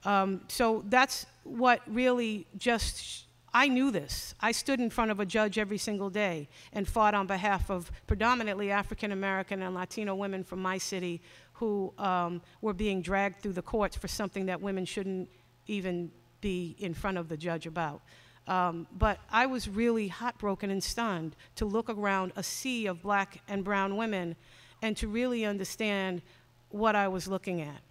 [0.03, 4.35] Um, so that's what really just I knew this.
[4.41, 7.89] I stood in front of a judge every single day and fought on behalf of
[8.05, 11.21] predominantly African American and Latino women from my city
[11.55, 15.29] who um, were being dragged through the courts for something that women shouldn't
[15.67, 18.01] even be in front of the judge about.
[18.47, 23.41] Um, but I was really heartbroken and stunned to look around a sea of black
[23.47, 24.35] and brown women
[24.81, 26.21] and to really understand
[26.69, 27.81] what I was looking at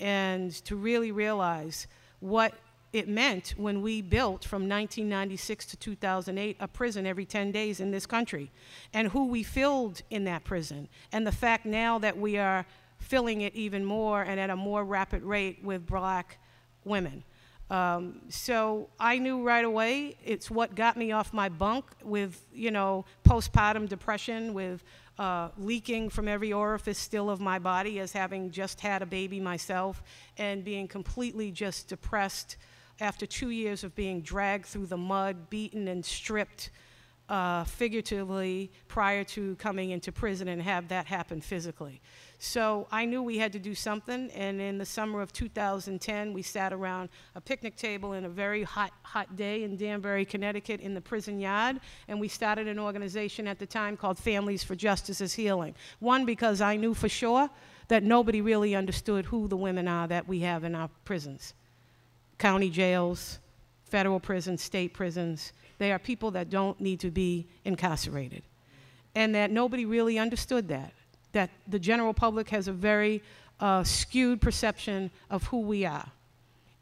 [0.00, 1.86] and to really realize
[2.20, 2.54] what
[2.92, 7.92] it meant when we built from 1996 to 2008 a prison every 10 days in
[7.92, 8.50] this country
[8.92, 12.66] and who we filled in that prison and the fact now that we are
[13.00, 16.38] filling it even more and at a more rapid rate with black
[16.84, 17.24] women.
[17.70, 22.72] Um, so I knew right away it's what got me off my bunk with, you
[22.72, 24.82] know, postpartum depression, with
[25.18, 29.38] uh, leaking from every orifice still of my body as having just had a baby
[29.38, 30.02] myself,
[30.36, 32.56] and being completely just depressed
[32.98, 36.70] after two years of being dragged through the mud, beaten and stripped
[37.30, 42.00] uh, figuratively prior to coming into prison and have that happen physically.
[42.38, 46.42] So I knew we had to do something, and in the summer of 2010, we
[46.42, 50.92] sat around a picnic table in a very hot, hot day in Danbury, Connecticut, in
[50.92, 55.20] the prison yard, and we started an organization at the time called Families for Justice
[55.20, 55.74] as Healing.
[56.00, 57.48] One, because I knew for sure
[57.88, 61.54] that nobody really understood who the women are that we have in our prisons
[62.38, 63.38] county jails,
[63.84, 65.52] federal prisons, state prisons.
[65.80, 68.42] They are people that don't need to be incarcerated.
[69.14, 70.92] And that nobody really understood that
[71.32, 73.22] that the general public has a very
[73.60, 76.08] uh, skewed perception of who we are.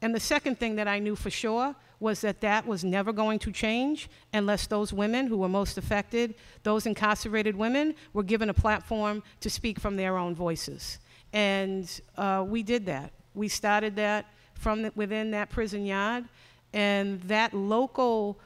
[0.00, 3.38] And the second thing that I knew for sure was that that was never going
[3.40, 8.54] to change unless those women who were most affected, those incarcerated women, were given a
[8.54, 10.98] platform to speak from their own voices.
[11.32, 13.12] And uh, we did that.
[13.34, 16.24] We started that from the, within that prison yard,
[16.72, 18.38] and that local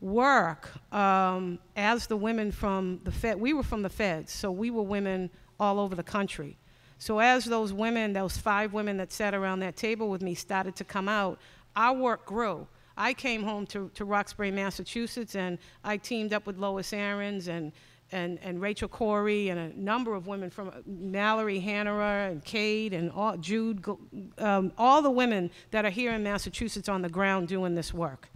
[0.00, 4.70] work um, as the women from the Fed, we were from the Feds, so we
[4.70, 6.56] were women all over the country.
[6.98, 10.74] So as those women, those five women that sat around that table with me started
[10.76, 11.38] to come out,
[11.76, 12.66] our work grew.
[12.96, 17.70] I came home to, to Roxbury, Massachusetts, and I teamed up with Lois Ahrens and,
[18.10, 23.12] and, and Rachel Corey and a number of women from Mallory Hanora and Kate and
[23.12, 23.84] all, Jude,
[24.38, 28.28] um, all the women that are here in Massachusetts on the ground doing this work.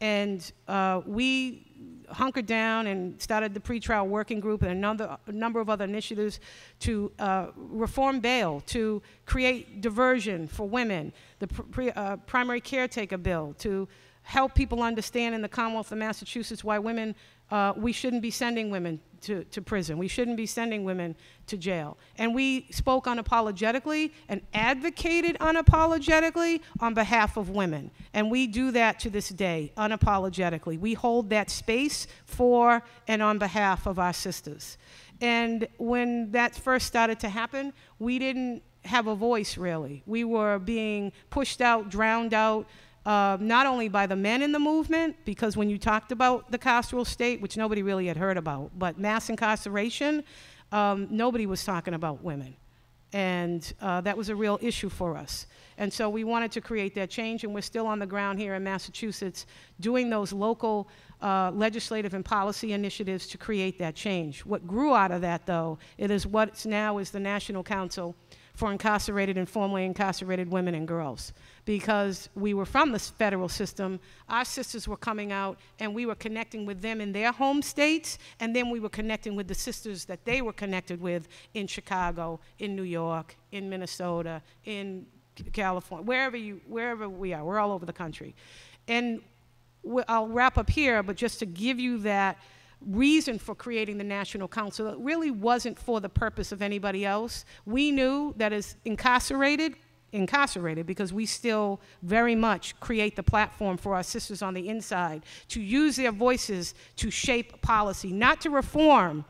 [0.00, 1.66] And uh, we
[2.12, 5.84] hunkered down and started the pretrial working group and a number, a number of other
[5.84, 6.40] initiatives
[6.80, 13.54] to uh, reform bail, to create diversion for women, the pre, uh, primary caretaker bill,
[13.58, 13.88] to
[14.22, 17.14] help people understand in the Commonwealth of Massachusetts why women,
[17.50, 19.98] uh, we shouldn't be sending women to, to prison.
[19.98, 21.14] We shouldn't be sending women
[21.46, 21.98] to jail.
[22.16, 27.90] And we spoke unapologetically and advocated unapologetically on behalf of women.
[28.14, 30.78] And we do that to this day, unapologetically.
[30.78, 34.78] We hold that space for and on behalf of our sisters.
[35.20, 40.02] And when that first started to happen, we didn't have a voice really.
[40.06, 42.66] We were being pushed out, drowned out,
[43.06, 46.58] uh, not only by the men in the movement, because when you talked about the
[46.58, 50.22] carceral state, which nobody really had heard about, but mass incarceration,
[50.72, 52.56] um, nobody was talking about women.
[53.12, 55.46] And uh, that was a real issue for us.
[55.78, 58.54] And so we wanted to create that change, and we're still on the ground here
[58.54, 59.46] in Massachusetts
[59.80, 60.88] doing those local
[61.22, 64.44] uh, legislative and policy initiatives to create that change.
[64.44, 68.14] What grew out of that, though, it is what now is the National Council
[68.54, 71.32] for incarcerated and formerly incarcerated women and girls
[71.64, 74.00] because we were from the federal system.
[74.28, 78.18] Our sisters were coming out and we were connecting with them in their home states,
[78.40, 82.40] and then we were connecting with the sisters that they were connected with in Chicago,
[82.58, 85.06] in New York, in Minnesota, in
[85.52, 87.44] California, wherever, you, wherever we are.
[87.44, 88.34] We're all over the country.
[88.88, 89.22] And
[90.08, 92.38] I'll wrap up here, but just to give you that
[92.86, 94.86] reason for creating the National Council.
[94.88, 97.44] It really wasn't for the purpose of anybody else.
[97.66, 99.76] We knew that as incarcerated,
[100.12, 105.22] incarcerated because we still very much create the platform for our sisters on the inside
[105.48, 109.24] to use their voices to shape policy, not to reform,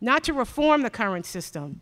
[0.00, 1.80] not to reform the current system,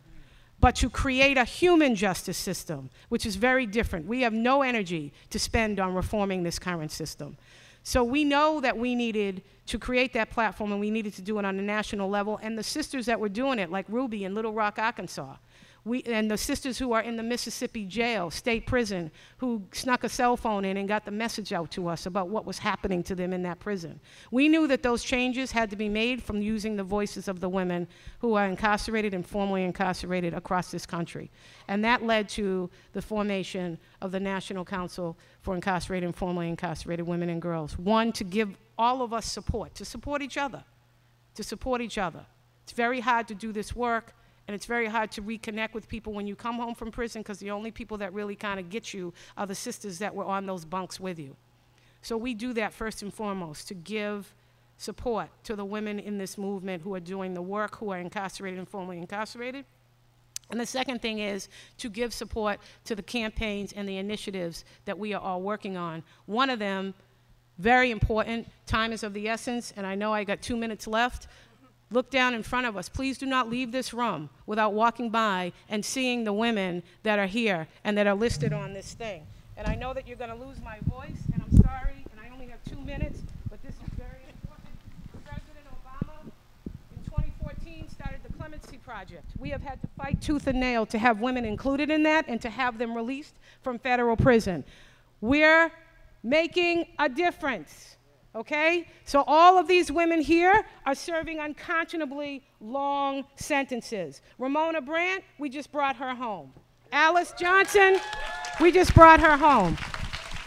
[0.60, 4.06] but to create a human justice system, which is very different.
[4.06, 7.36] We have no energy to spend on reforming this current system.
[7.82, 11.38] So we know that we needed to create that platform and we needed to do
[11.38, 12.40] it on a national level.
[12.42, 15.36] And the sisters that were doing it, like Ruby in Little Rock, Arkansas,
[15.86, 20.08] We, and the sisters who are in the Mississippi jail, state prison, who snuck a
[20.08, 23.14] cell phone in and got the message out to us about what was happening to
[23.14, 24.00] them in that prison.
[24.30, 27.50] We knew that those changes had to be made from using the voices of the
[27.50, 27.86] women
[28.20, 31.30] who are incarcerated and formerly incarcerated across this country.
[31.68, 37.06] And that led to the formation of the National Council for Incarcerated and Formerly Incarcerated
[37.06, 37.78] Women and Girls.
[37.78, 40.64] One, to give all of us support, to support each other,
[41.34, 42.24] to support each other.
[42.62, 44.14] It's very hard to do this work
[44.46, 47.38] and it's very hard to reconnect with people when you come home from prison because
[47.38, 50.46] the only people that really kind of get you are the sisters that were on
[50.46, 51.36] those bunks with you.
[52.02, 54.34] So we do that first and foremost to give
[54.76, 58.58] support to the women in this movement who are doing the work, who are incarcerated
[58.58, 59.64] and formerly incarcerated.
[60.50, 64.98] And the second thing is to give support to the campaigns and the initiatives that
[64.98, 66.02] we are all working on.
[66.26, 66.92] One of them,
[67.58, 71.28] very important, time is of the essence, and I know I got two minutes left,
[71.90, 72.88] look down in front of us.
[72.88, 77.26] Please do not leave this room without walking by and seeing the women that are
[77.26, 79.26] here and that are listed on this thing.
[79.56, 82.32] And I know that you're going to lose my voice, and I'm sorry, and I
[82.32, 84.74] only have two minutes, but this is very important.
[85.24, 86.30] President Obama,
[86.96, 89.24] in 2014, started the Clemency Project.
[89.38, 92.40] We have had to fight tooth and nail to have women included in that and
[92.42, 94.64] to have them released from federal prison.
[95.20, 95.70] We're
[96.24, 97.93] making a difference
[98.34, 98.86] okay?
[99.04, 104.20] So all of these women here are serving unconscionably long sentences.
[104.38, 106.52] Ramona Brant, we just brought her home.
[106.92, 107.98] Alice Johnson,
[108.60, 109.76] we just brought her home.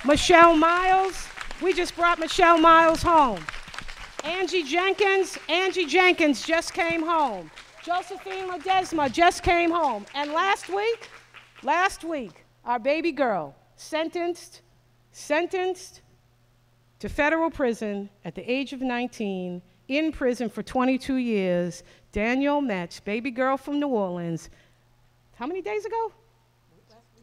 [0.06, 1.28] Michelle Miles,
[1.62, 3.44] we just brought Michelle Miles home.
[4.24, 7.50] Angie Jenkins, Angie Jenkins just came home.
[7.84, 10.06] Josephine Ledesma just came home.
[10.14, 11.10] And last week,
[11.64, 14.62] last week, our baby girl sentenced,
[15.12, 16.02] sentenced
[17.00, 21.84] to federal prison at the age of 19, in prison for 22 years.
[22.12, 24.50] Danielle Metz, baby girl from New Orleans,
[25.36, 26.12] how many days ago?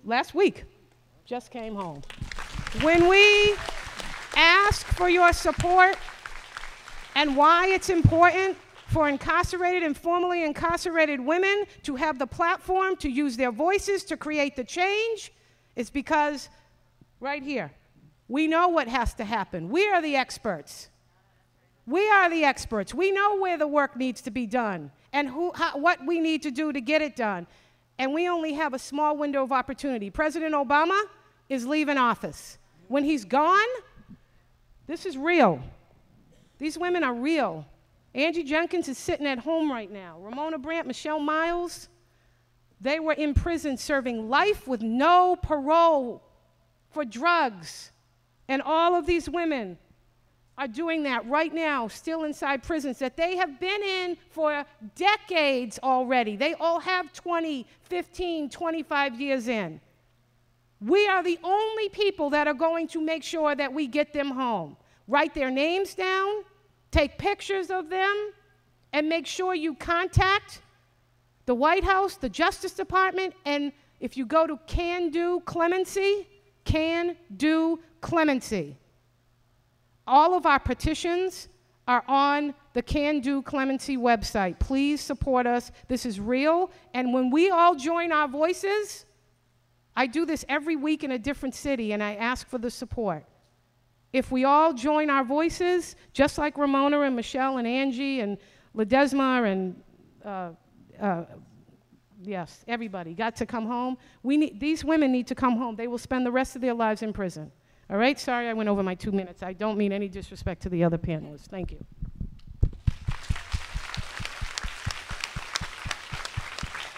[0.04, 0.64] Last week.
[1.24, 2.02] Just came home.
[2.82, 3.54] When we
[4.36, 5.96] ask for your support
[7.14, 8.58] and why it's important
[8.88, 14.16] for incarcerated and formerly incarcerated women to have the platform to use their voices to
[14.16, 15.32] create the change,
[15.76, 16.50] it's because
[17.20, 17.72] right here,
[18.28, 19.68] we know what has to happen.
[19.68, 20.88] We are the experts.
[21.86, 22.94] We are the experts.
[22.94, 26.42] We know where the work needs to be done and who, how, what we need
[26.42, 27.46] to do to get it done.
[27.98, 30.10] And we only have a small window of opportunity.
[30.10, 31.00] President Obama
[31.48, 32.58] is leaving office.
[32.88, 33.68] When he's gone,
[34.86, 35.62] this is real.
[36.58, 37.66] These women are real.
[38.14, 40.18] Angie Jenkins is sitting at home right now.
[40.20, 41.88] Ramona Brant, Michelle Miles,
[42.80, 46.22] they were in prison serving life with no parole
[46.90, 47.90] for drugs.
[48.48, 49.78] And all of these women
[50.56, 55.78] are doing that right now, still inside prisons that they have been in for decades
[55.82, 56.36] already.
[56.36, 59.80] They all have 20, 15, 25 years in.
[60.80, 64.30] We are the only people that are going to make sure that we get them
[64.30, 64.76] home.
[65.08, 66.44] Write their names down,
[66.90, 68.32] take pictures of them,
[68.92, 70.62] and make sure you contact
[71.46, 76.28] the White House, the Justice Department, and if you go to Can Do Clemency,
[76.64, 78.76] Can Do clemency.
[80.06, 81.48] All of our petitions
[81.88, 84.58] are on the Can Do Clemency website.
[84.58, 85.72] Please support us.
[85.88, 86.70] This is real.
[86.92, 89.06] And when we all join our voices,
[89.96, 93.24] I do this every week in a different city and I ask for the support.
[94.12, 98.36] If we all join our voices, just like Ramona and Michelle and Angie and
[98.76, 99.82] Ledesma and
[100.22, 100.50] uh,
[101.00, 101.24] uh,
[102.22, 103.96] yes, everybody got to come home.
[104.22, 105.74] We need, these women need to come home.
[105.74, 107.50] They will spend the rest of their lives in prison.
[107.90, 109.42] All right, sorry I went over my two minutes.
[109.42, 111.46] I don't mean any disrespect to the other panelists.
[111.46, 111.84] Thank you.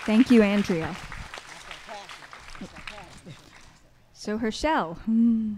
[0.07, 0.95] Thank you, Andrea.
[4.13, 5.55] So, Herschel, hmm.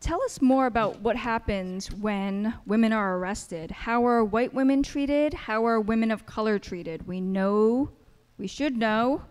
[0.00, 3.70] tell us more about what happens when women are arrested.
[3.70, 5.32] How are white women treated?
[5.32, 7.06] How are women of color treated?
[7.06, 7.90] We know,
[8.38, 9.22] we should know,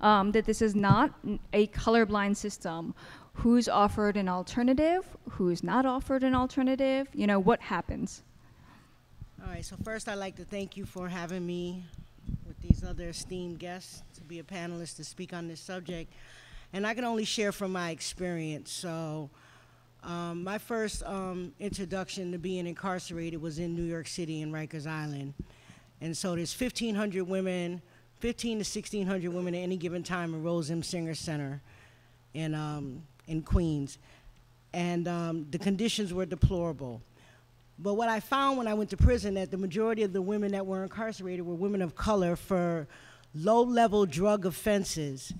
[0.00, 1.12] um, that this is not
[1.52, 2.94] a colorblind system.
[3.34, 5.04] Who's offered an alternative?
[5.30, 7.08] Who's not offered an alternative?
[7.14, 8.22] You know, what happens?
[9.44, 11.84] All right, so first I'd like to thank you for having me
[12.46, 16.12] with these other esteemed guests to be a panelist to speak on this subject.
[16.72, 18.70] And I can only share from my experience.
[18.72, 19.30] So,
[20.04, 24.86] um, my first um, introduction to being incarcerated was in New York City in Rikers
[24.86, 25.34] Island.
[26.00, 27.82] And so there's 1,500 women
[28.20, 30.82] 15 to 1600 women at any given time in Rose M.
[30.82, 31.60] Singer Center
[32.34, 33.98] in, um, in Queens.
[34.72, 37.00] And um, the conditions were deplorable.
[37.78, 40.52] But what I found when I went to prison that the majority of the women
[40.52, 42.88] that were incarcerated were women of color for
[43.34, 45.32] low level drug offenses.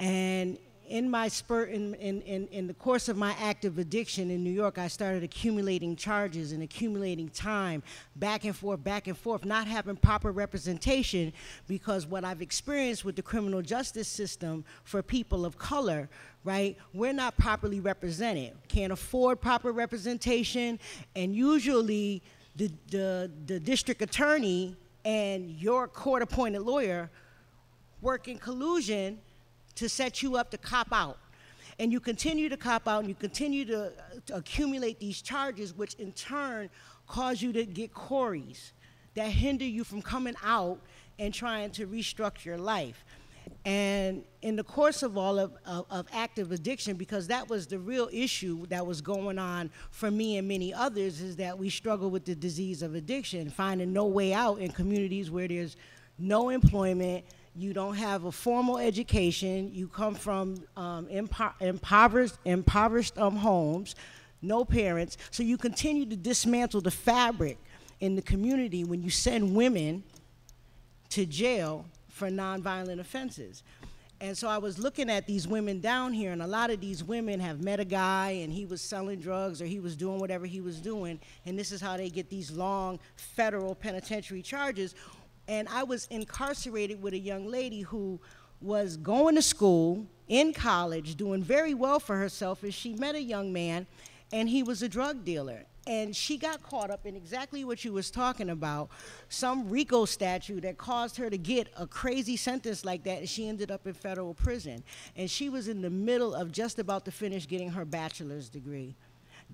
[0.00, 0.56] And
[0.88, 4.50] in my spurt, in, in, in, in, the course of my active addiction in New
[4.50, 7.82] York, I started accumulating charges and accumulating time
[8.16, 11.32] back and forth, back and forth, not having proper representation
[11.66, 16.08] because what I've experienced with the criminal justice system for people of color,
[16.44, 20.78] right, we're not properly represented, can't afford proper representation,
[21.16, 22.22] and usually
[22.56, 27.10] the, the, the district attorney and your court appointed lawyer
[28.00, 29.18] work in collusion
[29.76, 31.18] to set you up to cop out.
[31.78, 33.92] And you continue to cop out and you continue to,
[34.26, 36.70] to accumulate these charges, which in turn
[37.06, 38.72] cause you to get CORIs
[39.14, 40.78] that hinder you from coming out
[41.18, 43.04] and trying to restructure your life.
[43.64, 47.78] And in the course of all of, of, of, active addiction, because that was the
[47.78, 52.10] real issue that was going on for me and many others, is that we struggle
[52.10, 55.76] with the disease of addiction, finding no way out in communities where there's
[56.18, 57.24] no employment,
[57.56, 63.94] you don't have a formal education, you come from um, impo impoverished, impoverished um, homes,
[64.42, 67.58] no parents, so you continue to dismantle the fabric
[68.00, 70.02] in the community when you send women
[71.10, 73.62] to jail for nonviolent offenses.
[74.20, 77.04] And so I was looking at these women down here, and a lot of these
[77.04, 80.46] women have met a guy and he was selling drugs or he was doing whatever
[80.46, 84.94] he was doing, and this is how they get these long federal penitentiary charges
[85.48, 88.20] and I was incarcerated with a young lady who
[88.60, 93.22] was going to school in college, doing very well for herself, and she met a
[93.22, 93.86] young man,
[94.32, 95.64] and he was a drug dealer.
[95.86, 98.88] And she got caught up in exactly what you was talking about,
[99.28, 103.46] some RICO statute that caused her to get a crazy sentence like that, and she
[103.46, 104.82] ended up in federal prison.
[105.14, 108.94] And she was in the middle of just about to finish getting her bachelor's degree.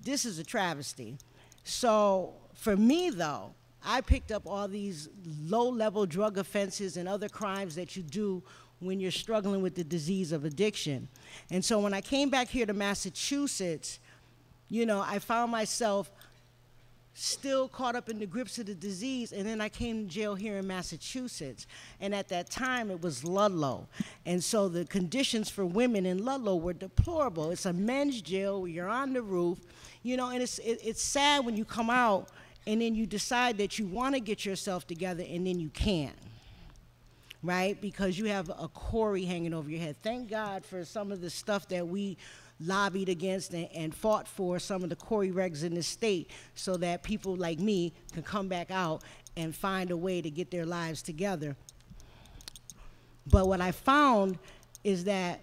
[0.01, 1.17] This is a travesty.
[1.65, 3.53] So for me, though,
[3.83, 8.43] I picked up all these low level drug offenses and other crimes that you do
[8.79, 11.07] when you're struggling with the disease of addiction.
[11.49, 13.99] And so when I came back here to Massachusetts,
[14.69, 16.11] you know, I found myself
[17.13, 19.31] still caught up in the grips of the disease.
[19.33, 21.67] And then I came to jail here in Massachusetts.
[21.99, 23.87] And at that time, it was Ludlow.
[24.25, 27.51] And so the conditions for women in Ludlow were deplorable.
[27.51, 29.59] It's a men's jail you're on the roof,
[30.03, 32.29] you know, and it's, it, it's sad when you come out
[32.67, 36.15] and then you decide that you want to get yourself together and then you can't
[37.43, 37.81] right?
[37.81, 39.95] Because you have a CORI hanging over your head.
[40.01, 42.17] Thank god for some of the stuff that we
[42.59, 46.77] lobbied against and, and, fought for some of the CORI regs in the state so
[46.77, 49.01] that people like me can come back out
[49.35, 51.55] and find a way to get their lives together.
[53.27, 54.37] But what i found
[54.83, 55.41] is that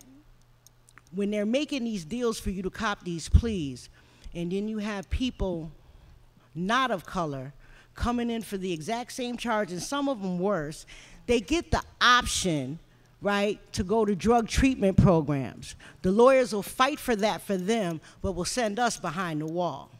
[1.13, 3.89] when they're making these deals for you to cop these pleas
[4.35, 5.73] and then you have people
[6.59, 7.53] not of color,
[7.95, 10.87] coming in for the exact same charge, and some of them worse,
[11.27, 12.79] they get the option,
[13.21, 15.75] right, to go to drug treatment programs.
[16.03, 19.91] The lawyers will fight for that for them, but will send us behind the wall.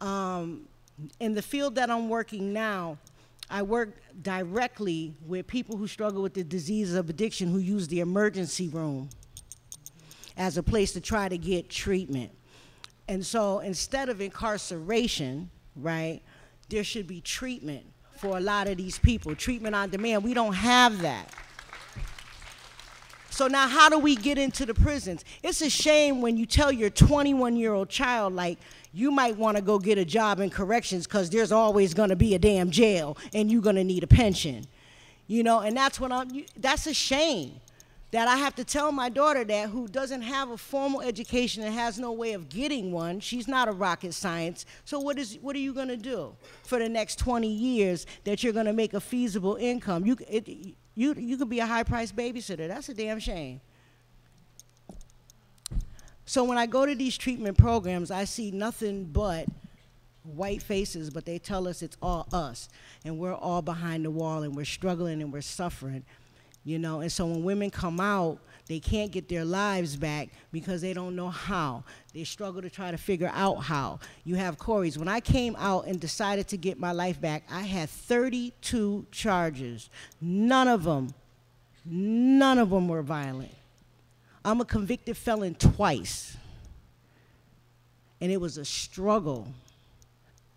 [0.00, 0.62] Um,
[1.20, 2.98] in the field that I'm working now,
[3.48, 8.00] I work directly with people who struggle with the diseases of addiction who use the
[8.00, 9.10] emergency room
[10.36, 12.32] as a place to try to get treatment.
[13.12, 16.22] And so instead of incarceration, right,
[16.70, 17.84] there should be treatment
[18.16, 20.24] for a lot of these people, treatment on demand.
[20.24, 21.26] We don't have that.
[23.28, 25.26] So now how do we get into the prisons?
[25.42, 28.58] It's a shame when you tell your 21 year old child, like,
[28.94, 32.16] you might want to go get a job in corrections because there's always going to
[32.16, 34.64] be a damn jail and you're going to need a pension.
[35.26, 37.60] You know, and that's what I'm, that's a shame
[38.12, 41.74] that I have to tell my daughter that who doesn't have a formal education and
[41.74, 43.20] has no way of getting one.
[43.20, 44.66] She's not a rocket science.
[44.84, 48.44] So what is what are you going to do for the next 20 years that
[48.44, 50.04] you're going to make a feasible income?
[50.04, 50.46] You it,
[50.94, 52.68] you you could be a high-priced babysitter.
[52.68, 53.62] That's a damn shame.
[56.26, 59.46] So when I go to these treatment programs, I see nothing but
[60.22, 62.68] white faces, but they tell us it's all us,
[63.06, 66.04] and we're all behind the wall, and we're struggling and we're suffering
[66.64, 67.00] you know?
[67.00, 71.16] And so when women come out they can't get their lives back because they don't
[71.16, 71.84] know how.
[72.14, 73.98] They struggle to try to figure out how.
[74.24, 77.62] You have CORIs when i came out and decided to get my life back i
[77.62, 79.90] had 32 charges.
[80.20, 81.12] None of them
[81.84, 83.54] none of them were violent.
[84.44, 86.36] I'm a convicted felon twice.
[88.20, 89.48] And it was a struggle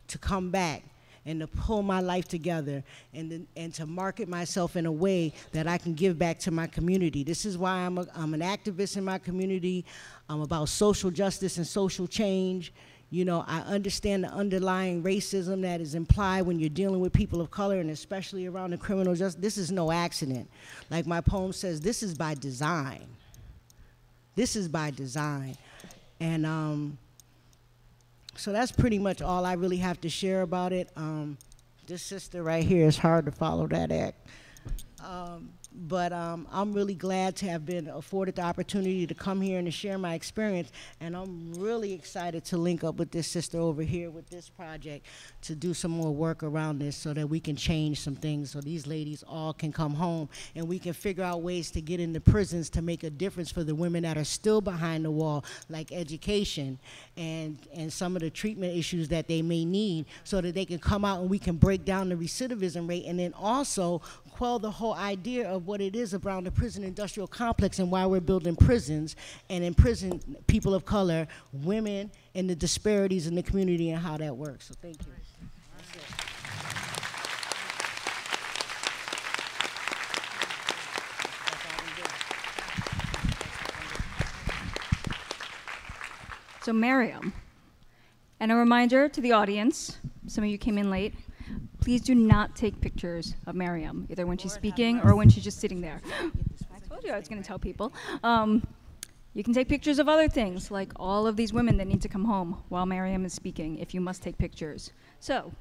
[0.08, 0.84] to come back
[1.26, 5.68] and to pull my life together and, and to market myself in a way that
[5.68, 7.24] I can give back to my community.
[7.24, 9.86] This is why I'm, a, I'm an activist in my community.
[10.30, 12.74] I'm about social justice and social change.
[13.10, 17.40] You know, I understand the underlying racism that is implied when you're dealing with people
[17.42, 19.42] of color and especially around the criminal justice.
[19.42, 20.50] This is no accident.
[20.90, 23.08] Like my poem says, this is by design.
[24.36, 25.56] This is by design.
[26.20, 26.98] And um,
[28.38, 30.90] so that's pretty much all I really have to share about it.
[30.96, 31.38] Um,
[31.88, 34.28] this sister right here is hard to follow that act.
[35.04, 39.58] Um, but um, I'm really glad to have been afforded the opportunity to come here
[39.60, 40.72] and to share my experience.
[41.00, 45.06] And I'm really excited to link up with this sister over here with this project
[45.42, 48.62] to do some more work around this so that we can change some things so
[48.62, 52.20] these ladies all can come home and we can figure out ways to get into
[52.20, 55.92] prisons to make a difference for the women that are still behind the wall, like
[55.92, 56.80] education
[57.18, 60.80] and, and some of the treatment issues that they may need so that they can
[60.80, 64.02] come out and we can break down the recidivism rate and then also
[64.36, 68.06] quell the whole idea of what it is around the prison industrial complex and why
[68.06, 69.16] we're building prisons
[69.50, 74.18] and in prison people of color, women, and the disparities in the community and how
[74.18, 74.66] that works.
[74.68, 75.14] So thank you.
[86.62, 87.32] So, Mariame,
[88.42, 91.14] and a reminder to the audience some of you came in late
[91.86, 95.60] please do not take pictures of Mariame, either when she's speaking or when she's just
[95.60, 96.02] sitting there.
[96.20, 97.94] I told you I was going to tell people.
[98.24, 98.66] Um,
[99.36, 102.10] you can take pictures of other things, like all of these women that need to
[102.10, 104.94] come home while Mariame is speaking, if you must take pictures.
[105.20, 105.52] So,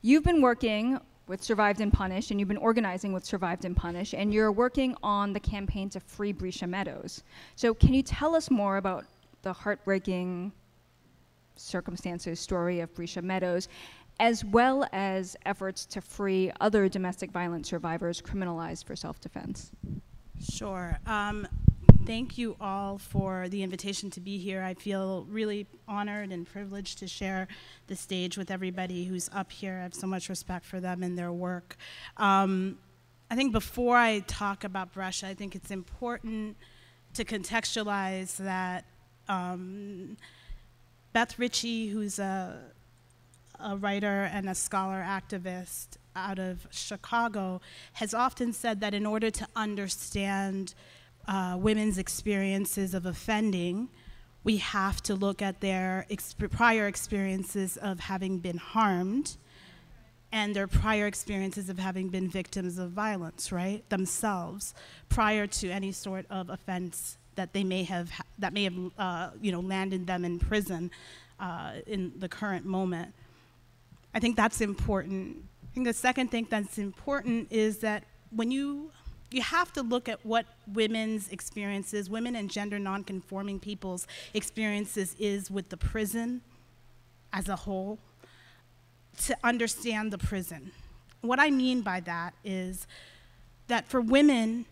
[0.00, 4.14] you've been working with Survived and Punished, and you've been organizing with Survived and Punished,
[4.14, 7.24] and you're working on the campaign to free Bresha Meadows.
[7.56, 9.04] So, can you tell us more about
[9.42, 10.52] the heartbreaking
[11.56, 13.68] circumstances, story of Bresha Meadows,
[14.20, 19.70] as well as efforts to free other domestic violence survivors criminalized for self defense.
[20.40, 20.98] Sure.
[21.06, 21.46] Um,
[22.04, 24.62] thank you all for the invitation to be here.
[24.62, 27.48] I feel really honored and privileged to share
[27.86, 29.78] the stage with everybody who's up here.
[29.78, 31.76] I have so much respect for them and their work.
[32.16, 32.78] Um,
[33.30, 36.56] I think before I talk about Bresha, I think it's important
[37.14, 38.84] to contextualize that
[39.28, 40.16] um,
[41.12, 42.58] Beth Ritchie, who's a
[43.60, 47.60] a writer and a scholar activist out of Chicago,
[47.94, 50.74] has often said that in order to understand
[51.28, 53.88] uh, women's experiences of offending,
[54.44, 59.36] we have to look at their exp prior experiences of having been harmed
[60.32, 64.74] and their prior experiences of having been victims of violence, right, themselves,
[65.10, 69.52] prior to any sort of offense that they may have, that may have, uh, you
[69.52, 70.90] know, landed them in prison
[71.38, 73.14] uh, in the current moment.
[74.14, 75.38] I think that's important.
[75.64, 78.90] I think the second thing that's important is that when you
[79.30, 85.50] you have to look at what women's experiences, women and gender nonconforming people's experiences is
[85.50, 86.42] with the prison
[87.32, 87.98] as a whole
[89.22, 90.72] to understand the prison.
[91.22, 92.86] What I mean by that is
[93.68, 94.66] that for women,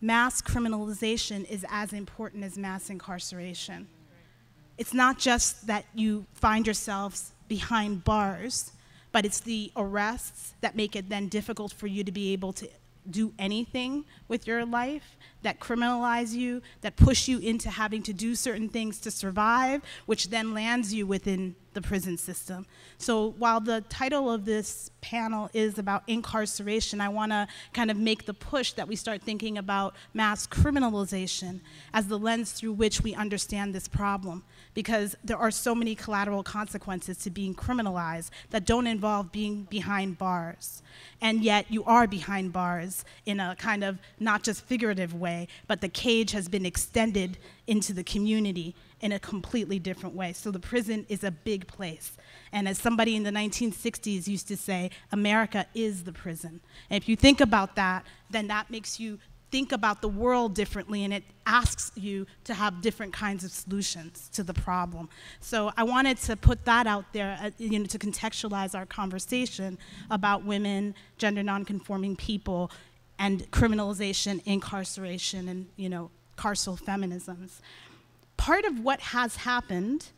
[0.00, 3.88] mass criminalization is as important as mass incarceration.
[4.76, 8.72] It's not just that you find yourselves behind bars,
[9.14, 12.68] but it's the arrests that make it then difficult for you to be able to
[13.08, 18.34] do anything with your life that criminalize you, that push you into having to do
[18.34, 22.66] certain things to survive, which then lands you within the prison system.
[22.98, 27.96] So while the title of this panel is about incarceration, I want to kind of
[27.96, 31.60] make the push that we start thinking about mass criminalization
[31.92, 34.42] as the lens through which we understand this problem
[34.74, 40.18] because there are so many collateral consequences to being criminalized that don't involve being behind
[40.18, 40.82] bars.
[41.20, 45.80] And yet you are behind bars in a kind of not just figurative way, but
[45.80, 50.32] the cage has been extended into the community in a completely different way.
[50.32, 52.16] So the prison is a big place.
[52.52, 56.60] And as somebody in the 1960s used to say, America is the prison.
[56.88, 59.18] And if you think about that, then that makes you
[59.50, 64.28] think about the world differently and it asks you to have different kinds of solutions
[64.32, 65.08] to the problem.
[65.40, 69.78] So I wanted to put that out there uh, you know, to contextualize our conversation
[70.10, 72.70] about women, gender nonconforming people,
[73.18, 77.60] and criminalization, incarceration, and you know, carceral feminisms.
[78.36, 80.08] Part of what has happened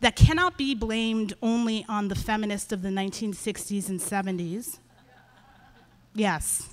[0.00, 4.78] that cannot be blamed only on the feminists of the 1960s and 70s.
[6.14, 6.68] Yes,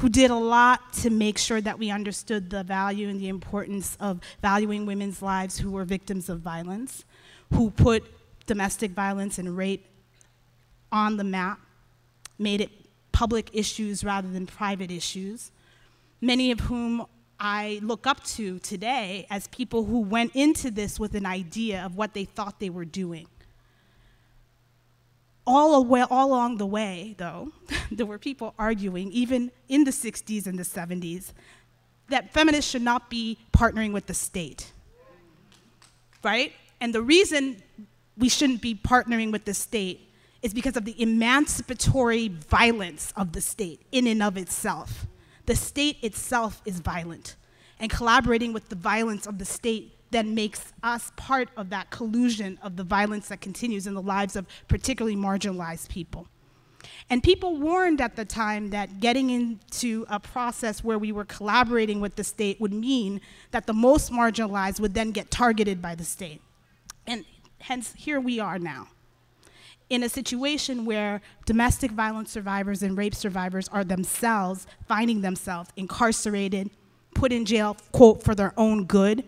[0.00, 3.98] who did a lot to make sure that we understood the value and the importance
[4.00, 7.04] of valuing women's lives who were victims of violence,
[7.52, 8.02] who put
[8.46, 9.84] domestic violence and rape
[10.90, 11.60] on the map,
[12.38, 12.70] made it
[13.12, 15.52] public issues rather than private issues,
[16.22, 17.04] many of whom
[17.38, 21.96] I look up to today as people who went into this with an idea of
[21.96, 23.26] what they thought they were doing.
[25.46, 27.52] All, away, all along the way, though,
[27.90, 31.32] there were people arguing, even in the 60s and the 70s,
[32.08, 34.72] that feminists should not be partnering with the state.
[36.22, 36.52] Right?
[36.80, 37.62] And the reason
[38.16, 40.10] we shouldn't be partnering with the state
[40.42, 45.06] is because of the emancipatory violence of the state in and of itself.
[45.46, 47.36] The state itself is violent,
[47.78, 52.58] and collaborating with the violence of the state then makes us part of that collusion
[52.62, 56.26] of the violence that continues in the lives of particularly marginalized people.
[57.10, 62.00] And people warned at the time that getting into a process where we were collaborating
[62.00, 66.04] with the state would mean that the most marginalized would then get targeted by the
[66.04, 66.40] state.
[67.06, 67.24] And
[67.58, 68.88] hence, here we are now
[69.90, 76.70] in a situation where domestic violence survivors and rape survivors are themselves finding themselves incarcerated,
[77.14, 79.24] put in jail, quote, for their own good.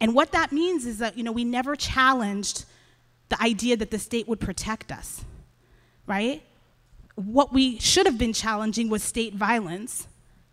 [0.00, 2.64] And what that means is that, you know, we never challenged
[3.28, 5.24] the idea that the state would protect us,
[6.06, 6.42] right?
[7.14, 10.08] What we should have been challenging was state violence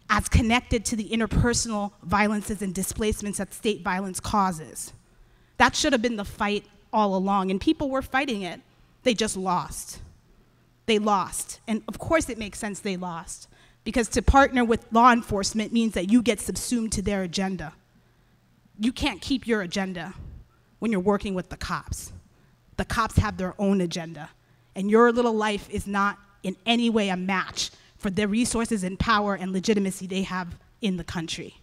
[0.10, 4.93] as connected to the interpersonal violences and displacements that state violence causes.
[5.58, 8.62] That should have been the fight all along, and people were fighting it.
[9.04, 10.00] They just lost.
[10.86, 11.60] They lost.
[11.68, 13.48] And of course, it makes sense they lost.
[13.84, 17.74] Because to partner with law enforcement means that you get subsumed to their agenda.
[18.80, 20.14] You can't keep your agenda
[20.80, 22.12] when you're working with the cops.
[22.78, 24.30] The cops have their own agenda.
[24.76, 29.00] And your little life is not in any way a match for the resources and
[29.00, 31.56] power and legitimacy they have in the country.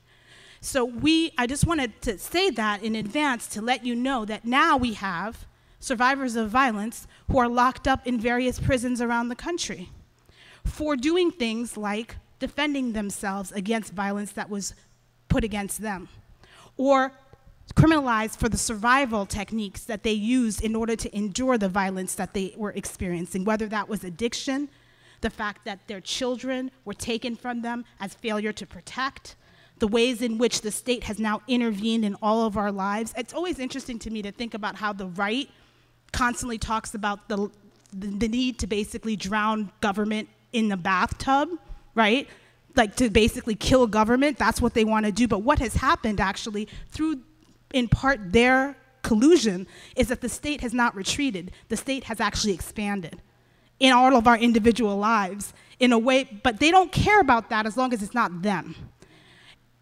[0.60, 4.44] So we, I just wanted to say that in advance to let you know that
[4.44, 5.46] now we have
[5.78, 9.90] survivors of violence who are locked up in various prisons around the country
[10.64, 14.74] for doing things like defending themselves against violence that was
[15.28, 16.08] put against them,
[16.76, 17.12] or
[17.74, 22.34] criminalized for the survival techniques that they used in order to endure the violence that
[22.34, 24.68] they were experiencing, whether that was addiction,
[25.22, 29.36] the fact that their children were taken from them as failure to protect,
[29.78, 33.12] the ways in which the state has now intervened in all of our lives.
[33.16, 35.48] It's always interesting to me to think about how the right
[36.12, 37.50] constantly talks about the,
[37.92, 41.48] the need to basically drown government in the bathtub,
[41.94, 42.28] right?
[42.76, 44.38] Like to basically kill government.
[44.38, 45.28] That's what they want to do.
[45.28, 47.20] But what has happened actually through,
[47.72, 51.52] in part, their collusion is that the state has not retreated.
[51.68, 53.22] The state has actually expanded
[53.78, 57.66] in all of our individual lives in a way, but they don't care about that
[57.66, 58.74] as long as it's not them.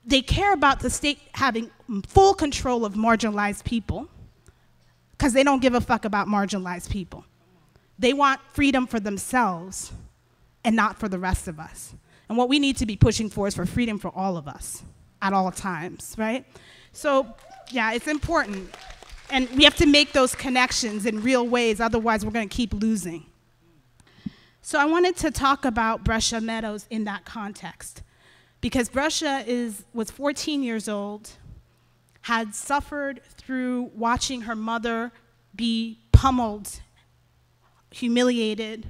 [0.04, 1.70] They care about the state having
[2.06, 4.08] full control of marginalized people
[5.12, 7.24] because they don't give a fuck about marginalized people.
[7.98, 9.92] They want freedom for themselves
[10.64, 11.94] and not for the rest of us.
[12.32, 14.82] And what we need to be pushing for is for freedom for all of us
[15.20, 16.46] at all times, right?
[16.92, 17.26] So,
[17.70, 18.74] yeah, it's important.
[19.28, 22.72] And we have to make those connections in real ways, otherwise, we're going to keep
[22.72, 23.26] losing.
[24.62, 28.02] So, I wanted to talk about Bresha Meadows in that context
[28.62, 31.32] because Bresha is, was 14 years old
[32.22, 35.12] had suffered through watching her mother
[35.54, 36.80] be pummeled,
[37.90, 38.86] humiliated,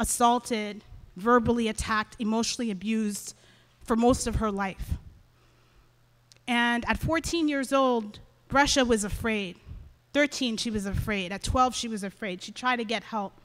[0.00, 0.82] assaulted,
[1.16, 3.34] verbally attacked, emotionally abused
[3.82, 4.92] for most of her life.
[6.46, 9.58] And at 14 years old, Bresha was afraid.
[10.12, 11.32] 13, she was afraid.
[11.32, 12.42] At 12, she was afraid.
[12.42, 13.40] She tried to get help.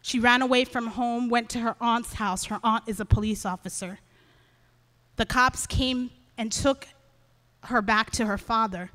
[0.00, 2.46] She ran away from home, went to her aunt's house.
[2.46, 3.98] Her aunt is a police officer.
[5.16, 6.88] The cops came and took
[7.64, 8.90] her back to her father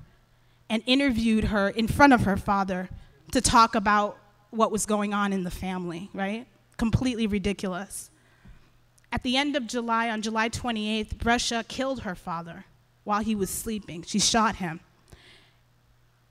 [0.70, 2.90] and interviewed her in front of her father
[3.32, 4.18] to talk about
[4.50, 6.48] what was going on in the family, right?
[6.78, 8.10] Completely ridiculous.
[9.14, 12.66] At the end of July, on July 28th, Bresha killed her father
[13.03, 14.01] while he was sleeping.
[14.01, 14.80] She shot him.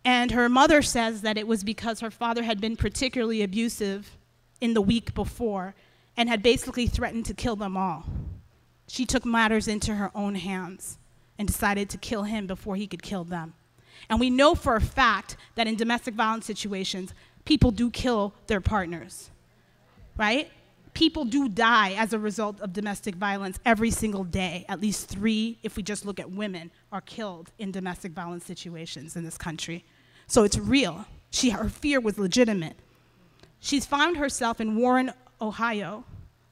[0.05, 4.17] And her mother says that it was because her father had been particularly abusive
[4.61, 5.77] in the week before
[6.17, 8.05] and had basically threatened to kill them all.
[8.89, 10.99] She took matters into her own hands
[11.39, 13.55] and decided to kill him before he could kill them.
[14.11, 17.15] And we know for a fact that in domestic violence situations,
[17.45, 19.31] people do kill their partners,
[20.17, 20.51] right?
[20.95, 24.67] People do die as a result of domestic violence every single day.
[24.69, 29.17] At least three, if we just look at women, are killed in domestic violence situations
[29.17, 29.85] in this country.
[30.27, 31.07] So it's real.
[31.31, 32.77] She, her fear was legitimate.
[33.59, 36.05] She's found herself in Warren, Ohio,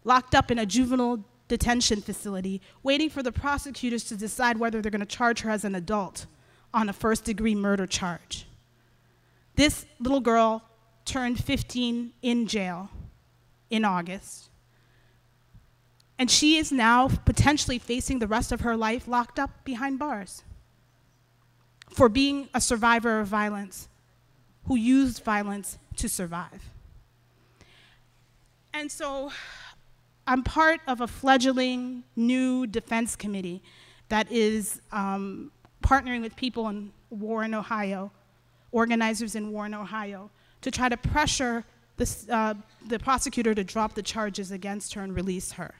[0.04, 4.90] locked up in a juvenile detention facility, waiting for the prosecutors to decide whether they're
[4.90, 6.26] going to charge her as an adult
[6.72, 8.46] on a first degree murder charge.
[9.56, 10.62] This little girl
[11.04, 12.88] turned 15 in jail
[13.70, 14.50] in August.
[16.18, 20.42] And she is now potentially facing the rest of her life locked up behind bars
[21.88, 23.88] for being a survivor of violence
[24.66, 26.70] who used violence to survive.
[28.74, 29.32] And so
[30.26, 33.62] I'm part of a fledgling new defense committee
[34.10, 35.50] that is um,
[35.82, 38.12] partnering with people in Warren, Ohio,
[38.72, 41.64] organizers in Warren, Ohio, to try to pressure
[42.00, 42.54] this, uh,
[42.88, 45.74] the prosecutor to drop the charges against her and release her.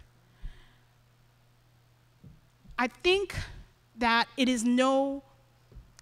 [2.79, 3.35] I think
[3.97, 5.23] that it is no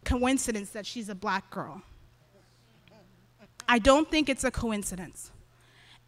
[0.05, 1.83] coincidence that she's a black girl.
[3.69, 5.31] I don't think it's a coincidence.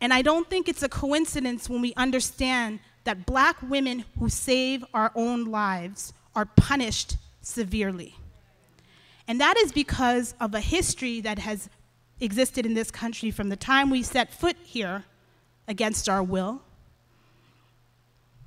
[0.01, 4.85] And I don't think it's a coincidence when we understand that black women who save
[4.93, 8.17] our own lives are punished severely.
[9.29, 11.69] And that is because of a history that has
[12.21, 15.05] existed in this country from the time we set foot here
[15.67, 16.63] against our will,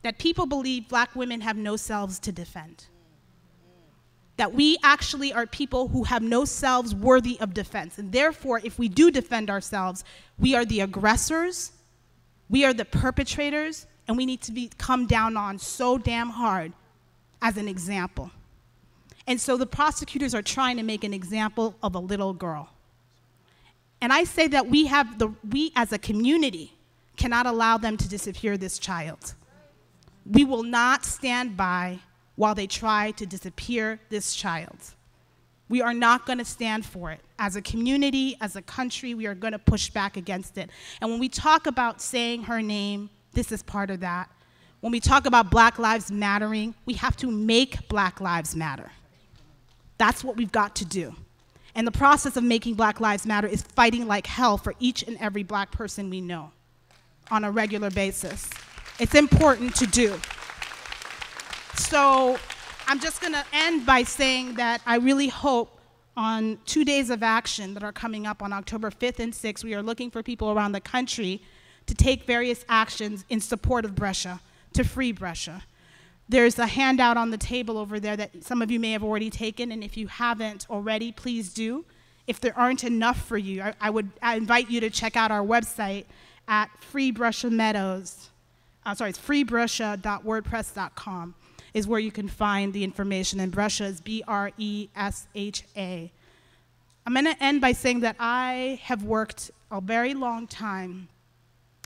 [0.02, 2.86] that people believe black women have no selves to defend.
[4.38, 7.98] That we actually are people who have no selves worthy of defense.
[7.98, 10.04] And therefore, if we do defend ourselves,
[10.38, 11.72] we are the aggressors,
[12.50, 16.74] we are the perpetrators, and we need to be come down on so damn hard
[17.42, 18.32] as an example.
[19.28, 22.73] And so the prosecutors are trying to make an example of a little girl.
[24.04, 26.74] And I say that we have the we as a community
[27.16, 29.34] cannot allow them to disappear this child.
[30.30, 32.00] We will not stand by
[32.36, 34.76] while they try to disappear this child.
[35.70, 37.22] We are not going to stand for it.
[37.40, 40.70] As a community, as a country, we are going to push back against it.
[41.00, 44.30] And when we talk about saying her name, this is part of that.
[44.82, 48.92] When we talk about Black Lives Mattering, we have to make Black Lives Matter.
[49.98, 51.16] That's what we've got to do.
[51.76, 55.18] And the process of making Black Lives Matter is fighting like hell for each and
[55.20, 56.52] every black person we know
[57.32, 58.50] on a regular basis.
[59.00, 60.20] It's important to do.
[61.76, 62.38] So
[62.88, 65.80] I'm just going to end by saying that I really hope
[66.16, 69.74] on two days of action that are coming up on October 5th and 6th, we
[69.74, 71.42] are looking for people around the country
[71.88, 74.40] to take various actions in support of Bresha,
[74.74, 75.64] to free Bresha.
[76.30, 79.30] There's a handout on the table over there that some of you may have already
[79.30, 81.84] taken, and if you haven't already, please do.
[82.28, 85.32] If there aren't enough for you, I, I would I invite you to check out
[85.32, 86.06] our website
[86.48, 88.30] at Free Bresha Meadows.
[88.86, 91.36] Uh, sorry, it's freebresha.wordpress.com
[91.74, 95.64] is where you can find the information, and Bresha is B R E S H
[95.76, 96.12] A.
[97.06, 101.10] I'm going to end by saying that I have worked a very long time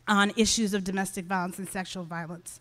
[0.08, 2.60] on issues of domestic violence and sexual violence.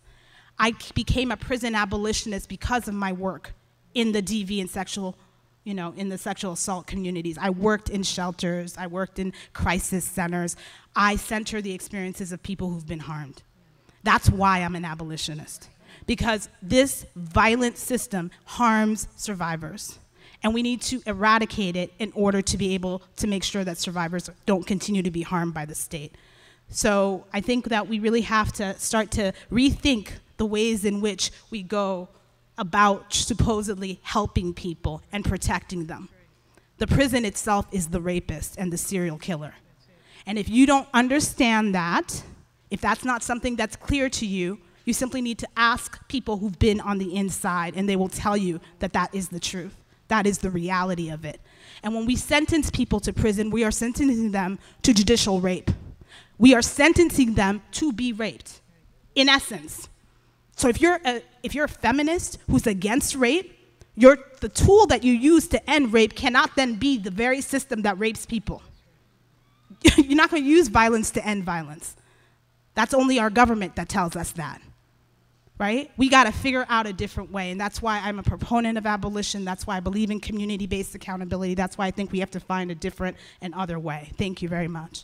[0.59, 3.53] I became a prison abolitionist because of my work
[3.93, 5.15] in the DV and sexual,
[5.63, 7.37] you know, in the sexual assault communities.
[7.39, 10.55] I worked in shelters, I worked in crisis centers.
[10.95, 13.43] I center the experiences of people who've been harmed.
[14.03, 15.69] That's why I'm an abolitionist.
[16.05, 19.99] Because this violent system harms survivors.
[20.43, 23.77] And we need to eradicate it in order to be able to make sure that
[23.77, 26.15] survivors don't continue to be harmed by the state.
[26.69, 31.31] So I think that we really have to start to rethink the ways in which
[31.49, 32.09] we go
[32.57, 36.09] about supposedly helping people and protecting them.
[36.77, 39.53] The prison itself is the rapist and the serial killer.
[40.25, 42.23] And if you don't understand that,
[42.69, 46.59] if that's not something that's clear to you, you simply need to ask people who've
[46.59, 49.75] been on the inside, and they will tell you that that is the truth.
[50.07, 51.41] That is the reality of it.
[51.83, 55.71] And when we sentence people to prison, we are sentencing them to judicial rape.
[56.37, 58.61] We are sentencing them to be raped,
[59.15, 59.89] in essence.
[60.57, 63.53] So if you're a, if you're a feminist who's against rape,
[63.95, 67.83] your, the tool that you use to end rape cannot then be the very system
[67.83, 68.61] that rapes people.
[69.97, 71.95] you're not going to use violence to end violence.
[72.73, 74.61] That's only our government that tells us that.
[75.59, 75.91] Right?
[75.97, 77.49] We got to figure out a different way.
[77.49, 79.45] And that's why I'm a proponent of abolition.
[79.45, 81.55] That's why I believe in community based accountability.
[81.55, 84.11] That's why I think we have to find a different and other way.
[84.17, 85.03] Thank you very much.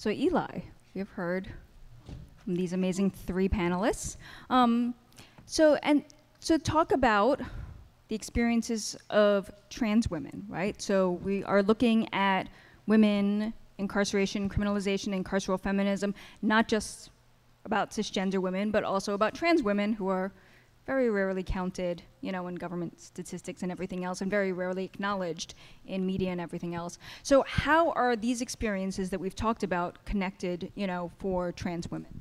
[0.00, 0.60] So, Eli,
[0.94, 1.46] we have heard
[2.42, 4.16] from these amazing three panelists.
[4.48, 4.94] Um,
[5.44, 6.02] so, and
[6.38, 7.42] so talk about
[8.08, 10.80] the experiences of trans women, right?
[10.80, 12.48] So we are looking at
[12.86, 17.10] women, incarceration, criminalization, and carceral feminism, not just
[17.66, 20.32] about cisgender women, but also about trans women who are
[20.90, 25.54] very rarely counted, you know, in government statistics and everything else, and very rarely acknowledged
[25.86, 26.98] in media and everything else.
[27.22, 32.12] So, how are these experiences that we've talked about connected, you know, for trans women?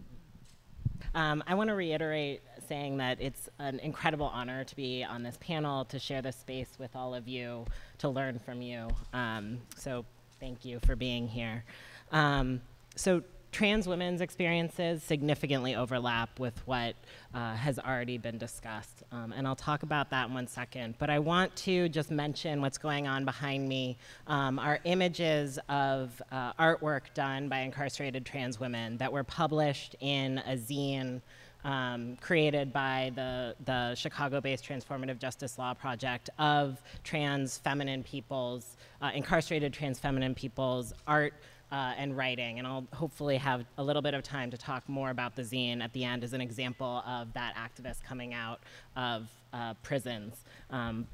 [1.15, 5.39] Um, I want to reiterate saying that it's an incredible honor to be on this
[5.41, 7.65] panel, to share this space with all of you,
[7.97, 8.87] to learn from you.
[9.13, 10.05] Um, so
[10.39, 11.63] thank you for being here.
[12.11, 12.61] Um,
[12.95, 16.95] so trans women's experiences significantly overlap with what
[17.33, 19.03] uh, has already been discussed.
[19.11, 20.95] Um, and I'll talk about that in one second.
[20.99, 23.97] But I want to just mention what's going on behind me
[24.27, 30.39] um, are images of uh, artwork done by incarcerated trans women that were published in
[30.39, 31.21] a zine.
[31.65, 38.77] Um, created by the, the Chicago based Transformative Justice Law Project of trans feminine people's,
[39.01, 41.33] uh, incarcerated trans feminine people's art
[41.71, 42.59] uh, and writing.
[42.59, 45.81] And I'll hopefully have a little bit of time to talk more about the zine
[45.81, 48.59] at the end as an example of that activist coming out
[48.95, 50.35] of uh, prisons,
[50.71, 51.07] um,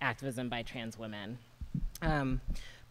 [0.00, 1.38] activism by trans women.
[2.02, 2.40] Um,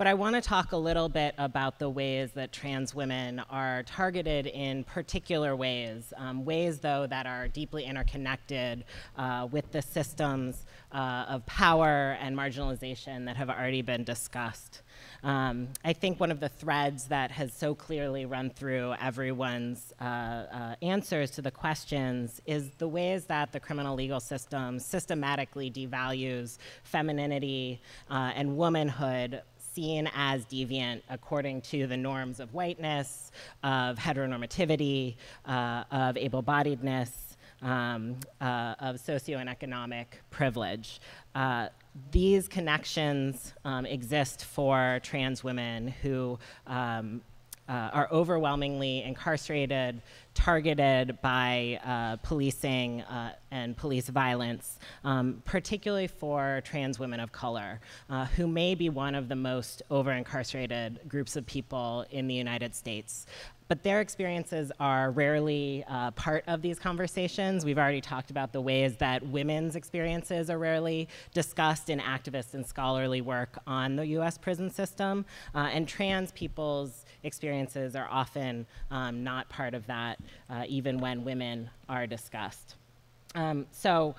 [0.01, 3.83] but I want to talk a little bit about the ways that trans women are
[3.83, 8.83] targeted in particular ways, um, ways, though, that are deeply interconnected
[9.15, 14.81] uh, with the systems uh, of power and marginalization that have already been discussed.
[15.23, 20.03] Um, I think one of the threads that has so clearly run through everyone's uh,
[20.03, 26.57] uh, answers to the questions is the ways that the criminal legal system systematically devalues
[26.83, 29.43] femininity uh, and womanhood
[29.73, 33.31] seen as deviant according to the norms of whiteness,
[33.63, 35.15] of heteronormativity,
[35.45, 37.09] uh, of able bodiedness,
[37.61, 40.99] um, uh, of socio and economic privilege.
[41.35, 41.67] Uh,
[42.11, 47.21] these connections um, exist for trans women who um,
[47.71, 50.01] uh, are overwhelmingly incarcerated,
[50.33, 57.79] targeted by uh, policing uh, and police violence, um, particularly for trans women of color,
[58.09, 62.35] uh, who may be one of the most over incarcerated groups of people in the
[62.35, 63.25] United States
[63.71, 67.63] but their experiences are rarely uh, part of these conversations.
[67.63, 72.65] We've already talked about the ways that women's experiences are rarely discussed in activist and
[72.65, 75.23] scholarly work on the US prison system,
[75.55, 80.19] uh, and trans people's experiences are often um, not part of that,
[80.49, 82.75] uh, even when women are discussed.
[83.35, 84.15] Um, so,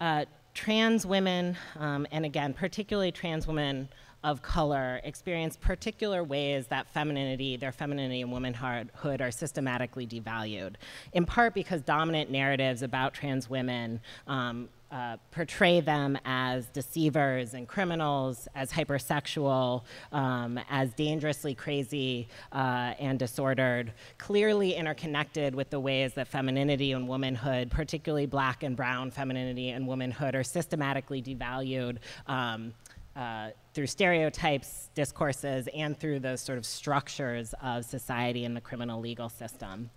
[0.00, 0.24] uh,
[0.54, 3.88] trans women, um, and again, particularly trans women
[4.24, 8.90] of color experience particular ways that femininity, their femininity and womanhood
[9.20, 10.74] are systematically devalued,
[11.12, 17.68] in part because dominant narratives about trans women um, uh, portray them as deceivers and
[17.68, 26.14] criminals, as hypersexual, um, as dangerously crazy uh, and disordered, clearly interconnected with the ways
[26.14, 31.98] that femininity and womanhood, particularly black and brown femininity and womanhood, are systematically devalued.
[32.26, 32.72] Um,
[33.18, 39.00] uh, through stereotypes, discourses, and through those sort of structures of society and the criminal
[39.00, 39.90] legal system.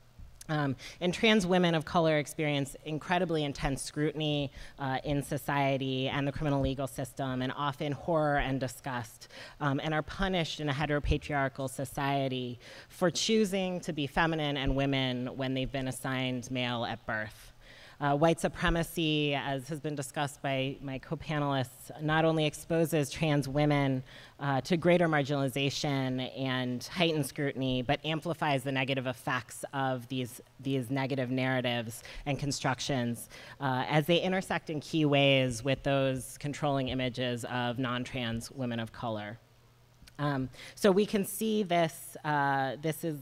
[0.50, 6.32] Um, and trans women of color experience incredibly intense scrutiny uh, in society and the
[6.32, 9.28] criminal legal system, and often horror and disgust,
[9.62, 12.60] um, and are punished in a heteropatriarchal society
[12.90, 17.51] for choosing to be feminine and women when they've been assigned male at birth.
[18.02, 23.48] Uh, white supremacy, as has been discussed by my co panelists, not only exposes trans
[23.48, 24.02] women
[24.40, 30.90] uh, to greater marginalization and heightened scrutiny, but amplifies the negative effects of these, these
[30.90, 33.30] negative narratives and constructions
[33.60, 38.80] uh, as they intersect in key ways with those controlling images of non trans women
[38.80, 39.38] of color.
[40.18, 43.18] Um, so we can see this, uh, this is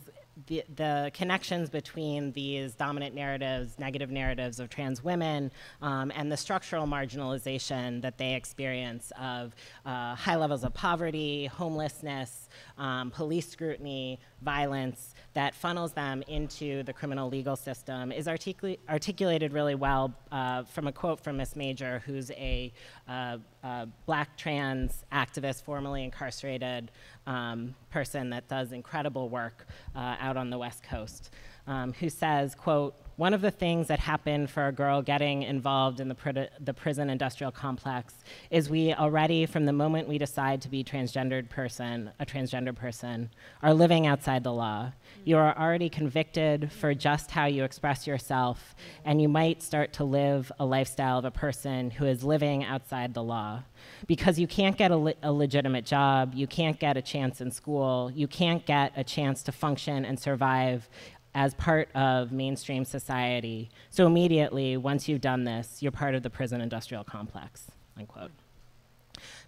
[0.48, 6.38] the, the, connections between these dominant narratives, negative narratives of trans women, um, and the
[6.38, 14.20] structural marginalization that they experience of uh, high levels of poverty, homelessness, um, police scrutiny,
[14.42, 20.64] violence that funnels them into the criminal legal system is articul- articulated really well uh,
[20.64, 22.72] from a quote from Miss Major, who's a
[23.08, 26.92] uh, uh, black trans activist, formerly incarcerated
[27.28, 31.32] um, person that does incredible work uh, out on the West Coast,
[31.68, 36.00] um, who says, quote, one of the things that happened for a girl getting involved
[36.00, 38.14] in the, the prison industrial complex
[38.50, 43.30] is we already, from the moment we decide to be transgendered person, a transgender person,
[43.62, 44.94] are living outside the law.
[45.26, 50.06] You are already convicted for just how you express yourself, and you might start to
[50.06, 53.64] live a lifestyle of a person who is living outside the law.
[54.08, 57.52] Because you can't get a, le- a legitimate job, you can't get a chance in
[57.52, 60.88] school, you can't get a chance to function and survive
[61.36, 63.70] as part of mainstream society.
[63.90, 67.68] So immediately, once you've done this, you're part of the prison industrial complex,
[67.98, 68.32] unquote.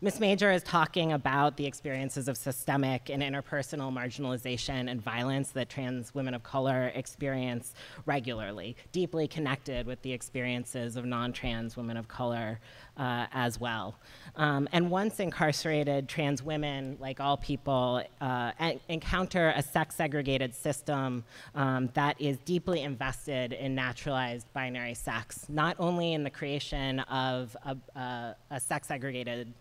[0.03, 0.19] Ms.
[0.19, 6.15] Major is talking about the experiences of systemic and interpersonal marginalization and violence that trans
[6.15, 7.75] women of color experience
[8.07, 12.59] regularly, deeply connected with the experiences of non trans women of color
[12.97, 13.95] uh, as well.
[14.37, 18.53] Um, and once incarcerated, trans women, like all people, uh,
[18.89, 21.23] encounter a sex segregated system
[21.53, 27.55] um, that is deeply invested in naturalized binary sex, not only in the creation of
[27.63, 29.53] a, a, a sex segregated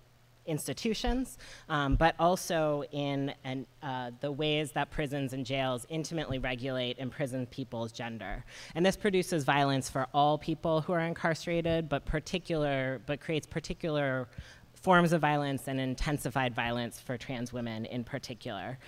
[0.46, 1.38] institutions,
[1.68, 7.50] um, but also in an, uh, the ways that prisons and jails intimately regulate imprisoned
[7.50, 8.44] people's gender.
[8.74, 14.28] And this produces violence for all people who are incarcerated, but particular, but creates particular
[14.74, 18.78] forms of violence and intensified violence for trans women in particular.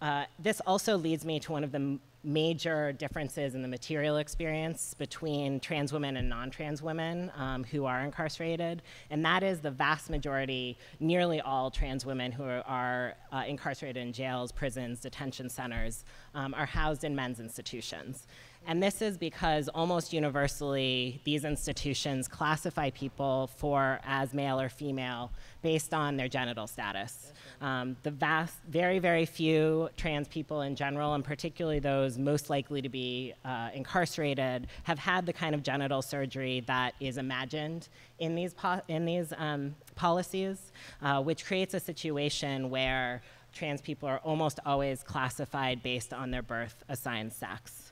[0.00, 4.94] Uh, this also leads me to one of the major differences in the material experience
[4.94, 9.70] between trans women and non trans women um, who are incarcerated, and that is the
[9.70, 15.48] vast majority, nearly all trans women who are, are uh, incarcerated in jails, prisons, detention
[15.48, 16.04] centers,
[16.34, 18.26] um, are housed in men's institutions.
[18.68, 25.30] And this is because almost universally these institutions classify people for as male or female
[25.62, 27.32] based on their genital status.
[27.60, 32.82] Um, the vast, very, very few trans people in general, and particularly those most likely
[32.82, 37.88] to be uh, incarcerated, have had the kind of genital surgery that is imagined
[38.18, 38.54] in these,
[38.88, 45.04] in these um, policies, uh, which creates a situation where trans people are almost always
[45.04, 47.85] classified based on their birth assigned sex.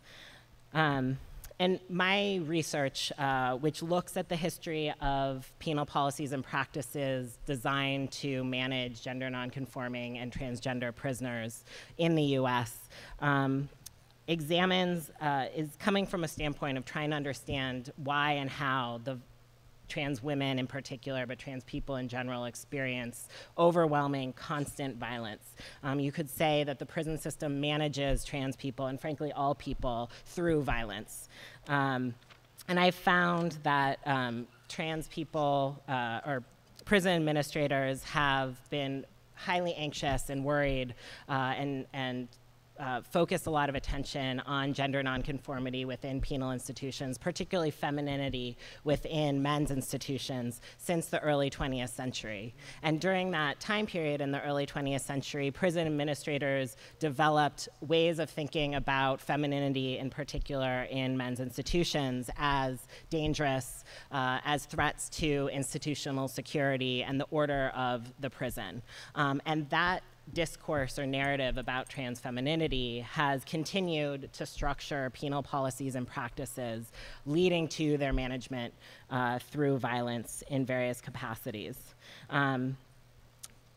[0.75, 1.19] Um,
[1.61, 8.11] and my research, uh, which looks at the history of penal policies and practices designed
[8.13, 11.65] to manage gender nonconforming and transgender prisoners
[11.97, 12.77] in the US,
[13.21, 13.69] um,
[14.27, 19.19] examines, uh, is coming from a standpoint of trying to understand why and how the
[19.89, 23.29] trans women in particular, but trans people in general, experience
[23.59, 25.55] overwhelming, constant violence.
[25.83, 30.11] Um, you could say that the prison system manages trans people and, frankly, all people
[30.27, 31.29] through violence.
[31.69, 32.15] Um,
[32.69, 36.43] and I found that um, trans people uh, or
[36.85, 39.05] prison administrators have been
[39.35, 40.95] highly anxious and worried
[41.29, 42.29] uh, and, and
[42.79, 43.01] uh,
[43.47, 50.61] a lot of attention on gender nonconformity within penal institutions, particularly femininity within men's institutions
[50.79, 52.55] since the early 20th century.
[52.83, 58.29] And during that time period in the early 20th century, prison administrators developed ways of
[58.29, 66.29] thinking about femininity in particular in men's institutions as dangerous, uh, as threats to institutional
[66.29, 68.83] security and the order of the prison.
[69.15, 70.03] Um, and that
[70.33, 76.91] discourse or narrative about trans femininity has continued to structure penal policies and practices
[77.27, 78.73] leading to their management
[79.11, 81.77] uh, through violence in various capacities.
[82.31, 82.77] Um,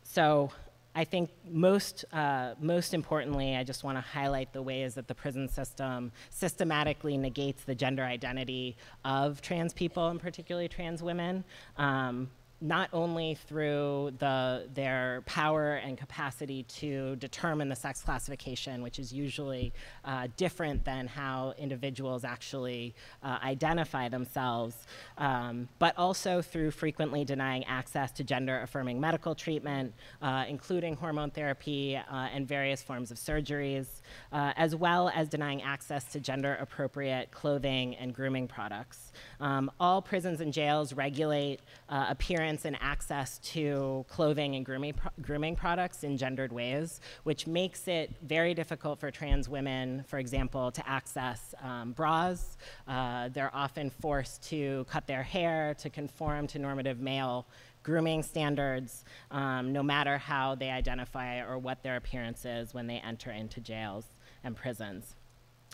[0.02, 0.50] so
[0.94, 5.14] I think most, uh, most importantly, I just want to highlight the ways that the
[5.14, 11.44] prison system systematically negates the gender identity of trans people, and particularly trans women.
[11.76, 12.30] Um,
[12.60, 19.12] not only through the, their power and capacity to determine the sex classification, which is
[19.12, 19.72] usually
[20.04, 24.74] uh, different than how individuals actually uh, identify themselves,
[25.18, 31.30] um, but also through frequently denying access to gender affirming medical treatment, uh, including hormone
[31.30, 32.02] therapy uh,
[32.34, 33.86] and various forms of surgeries,
[34.32, 39.07] uh, as well as denying access to gender appropriate clothing and grooming products.
[39.40, 45.10] Um, all prisons and jails regulate uh, appearance and access to clothing and grooming, pro-
[45.20, 50.70] grooming products in gendered ways, which makes it very difficult for trans women, for example,
[50.70, 52.56] to access um, bras.
[52.86, 57.46] Uh, they're often forced to cut their hair to conform to normative male
[57.82, 62.96] grooming standards, um, no matter how they identify or what their appearance is when they
[62.98, 64.04] enter into jails
[64.44, 65.14] and prisons.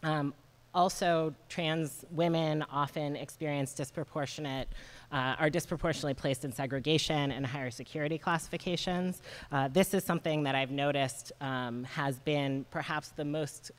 [0.03, 0.35] Um,
[0.75, 4.69] also, trans women often experience disproportionate
[5.13, 9.23] uh, are disproportionately placed in segregation and higher security classifications.
[9.53, 13.71] Uh, this is something that I've noticed um, has been perhaps the most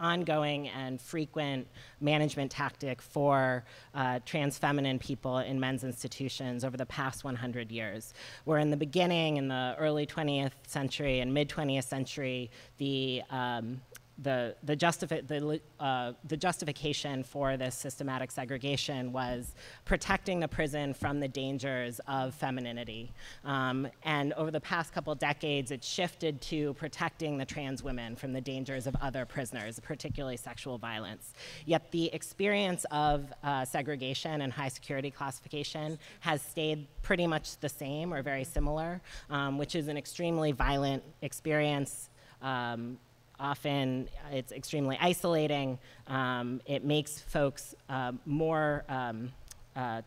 [0.00, 1.66] ongoing and frequent
[2.00, 3.64] management tactic for
[3.94, 8.14] uh, trans feminine people in men's institutions over the past 100 years.
[8.44, 13.80] Where in the beginning, in the early 20th century and mid 20th century, the um,
[14.22, 19.54] the, the, justifi- the, uh, the justification for this systematic segregation was
[19.84, 23.12] protecting the prison from the dangers of femininity.
[23.44, 28.32] Um, and over the past couple decades, it shifted to protecting the trans women from
[28.32, 31.32] the dangers of other prisoners, particularly sexual violence.
[31.64, 37.68] Yet the experience of uh, segregation and high security classification has stayed pretty much the
[37.68, 39.00] same or very similar,
[39.30, 42.10] um, which is an extremely violent experience.
[42.42, 42.98] Um,
[43.40, 45.78] often it's extremely isolating.
[46.06, 49.32] Um, it makes folks uh, more um,
[49.74, 50.02] uh,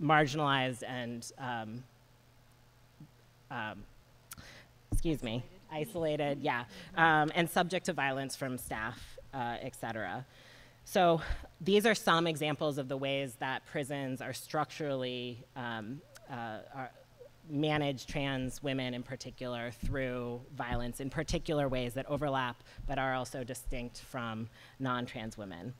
[0.00, 1.84] marginalized and, um,
[3.50, 3.84] um,
[4.92, 6.64] excuse me, isolated, yeah,
[6.96, 10.24] um, and subject to violence from staff, uh, et cetera.
[10.84, 11.20] So
[11.60, 16.00] these are some examples of the ways that prisons are structurally um,
[16.30, 16.90] uh, are,
[17.50, 23.44] manage trans women in particular through violence in particular ways that overlap but are also
[23.44, 25.74] distinct from non-trans women.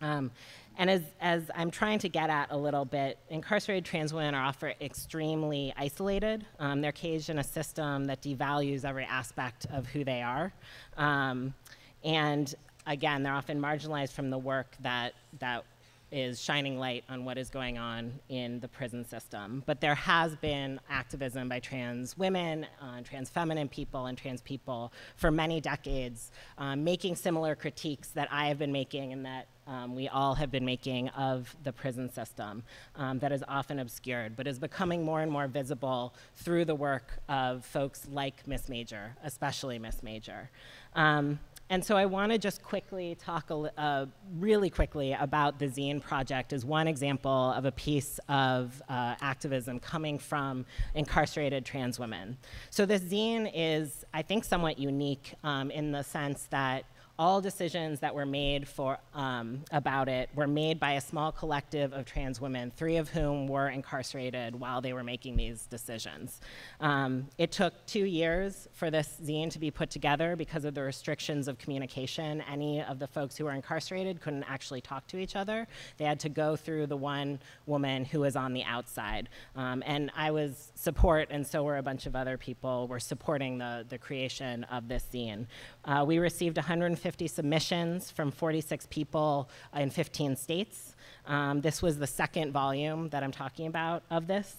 [0.00, 0.32] Um,
[0.78, 4.44] and as, as I'm trying to get at a little bit, incarcerated trans women are
[4.44, 6.44] often extremely isolated.
[6.58, 10.52] Um, they're caged in a system that devalues every aspect of who they are.
[10.96, 11.54] Um,
[12.02, 12.52] and
[12.86, 15.64] again, they're often marginalized from the work that, that
[16.12, 19.62] is shining light on what is going on in the prison system.
[19.66, 24.92] But there has been activism by trans women, uh, trans feminine people, and trans people
[25.16, 29.94] for many decades, um, making similar critiques that I have been making and that um,
[29.94, 32.64] we all have been making of the prison system
[32.96, 37.20] um, that is often obscured, but is becoming more and more visible through the work
[37.28, 40.50] of folks like Miss Major, especially Miss Major.
[40.94, 41.38] Um,
[41.72, 44.04] and so I want to just quickly talk uh,
[44.38, 49.80] really quickly about the Zine Project as one example of a piece of uh, activism
[49.80, 52.36] coming from incarcerated trans women.
[52.68, 56.84] So this zine is, I think, somewhat unique um, in the sense that
[57.18, 61.92] all decisions that were made for, um, about it were made by a small collective
[61.92, 66.40] of trans women, three of whom were incarcerated while they were making these decisions.
[66.80, 70.82] Um, it took two years for this zine to be put together because of the
[70.82, 72.42] restrictions of communication.
[72.50, 75.68] Any of the folks who were incarcerated couldn't actually talk to each other.
[75.98, 79.28] They had to go through the one woman who was on the outside.
[79.54, 83.58] Um, and I was support, and so were a bunch of other people, were supporting
[83.58, 85.46] the, the creation of this zine.
[85.84, 90.94] Uh, we received 150 submissions from 46 people in 15 states.
[91.26, 94.56] Um, this was the second volume that I'm talking about of this.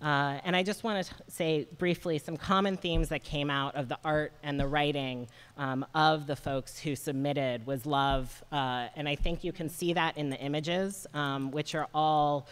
[0.00, 3.88] Uh, and I just want to say briefly some common themes that came out of
[3.88, 5.28] the art and the writing
[5.58, 8.42] um, of the folks who submitted was love.
[8.50, 12.46] Uh, and I think you can see that in the images, um, which are all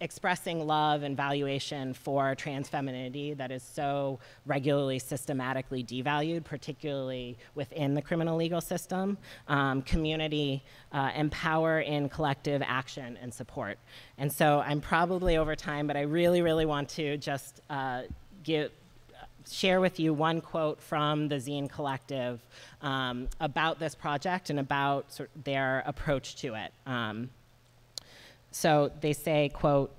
[0.00, 7.94] expressing love and valuation for trans femininity that is so regularly systematically devalued, particularly within
[7.94, 9.18] the criminal legal system,
[9.48, 11.10] um, community, uh,
[11.80, 13.78] in collective action and support.
[14.18, 18.02] And so I'm probably over time, but I really, really want to just uh,
[18.42, 18.70] give,
[19.50, 22.40] share with you one quote from the Zine Collective
[22.82, 26.72] um, about this project and about sort of their approach to it.
[26.86, 27.30] Um,
[28.50, 29.94] so they say, quote,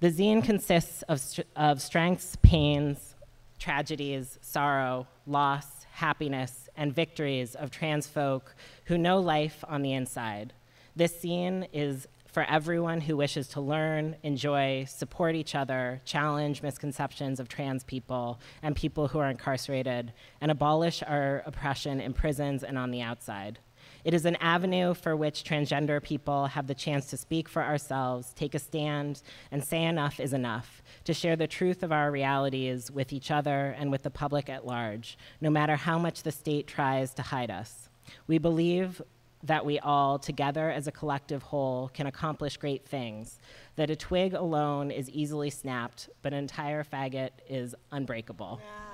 [0.00, 1.22] the zine consists of,
[1.54, 3.14] of strengths, pains,
[3.58, 10.52] tragedies, sorrow, loss, happiness, and victories of trans folk who know life on the inside.
[10.96, 17.38] This zine is for everyone who wishes to learn, enjoy, support each other, challenge misconceptions
[17.38, 22.78] of trans people and people who are incarcerated, and abolish our oppression in prisons and
[22.78, 23.58] on the outside.
[24.04, 28.32] It is an avenue for which transgender people have the chance to speak for ourselves,
[28.34, 29.22] take a stand,
[29.52, 33.76] and say enough is enough, to share the truth of our realities with each other
[33.78, 37.50] and with the public at large, no matter how much the state tries to hide
[37.50, 37.88] us.
[38.26, 39.00] We believe
[39.44, 43.38] that we all, together as a collective whole, can accomplish great things,
[43.76, 48.60] that a twig alone is easily snapped, but an entire faggot is unbreakable.
[48.62, 48.91] Yeah.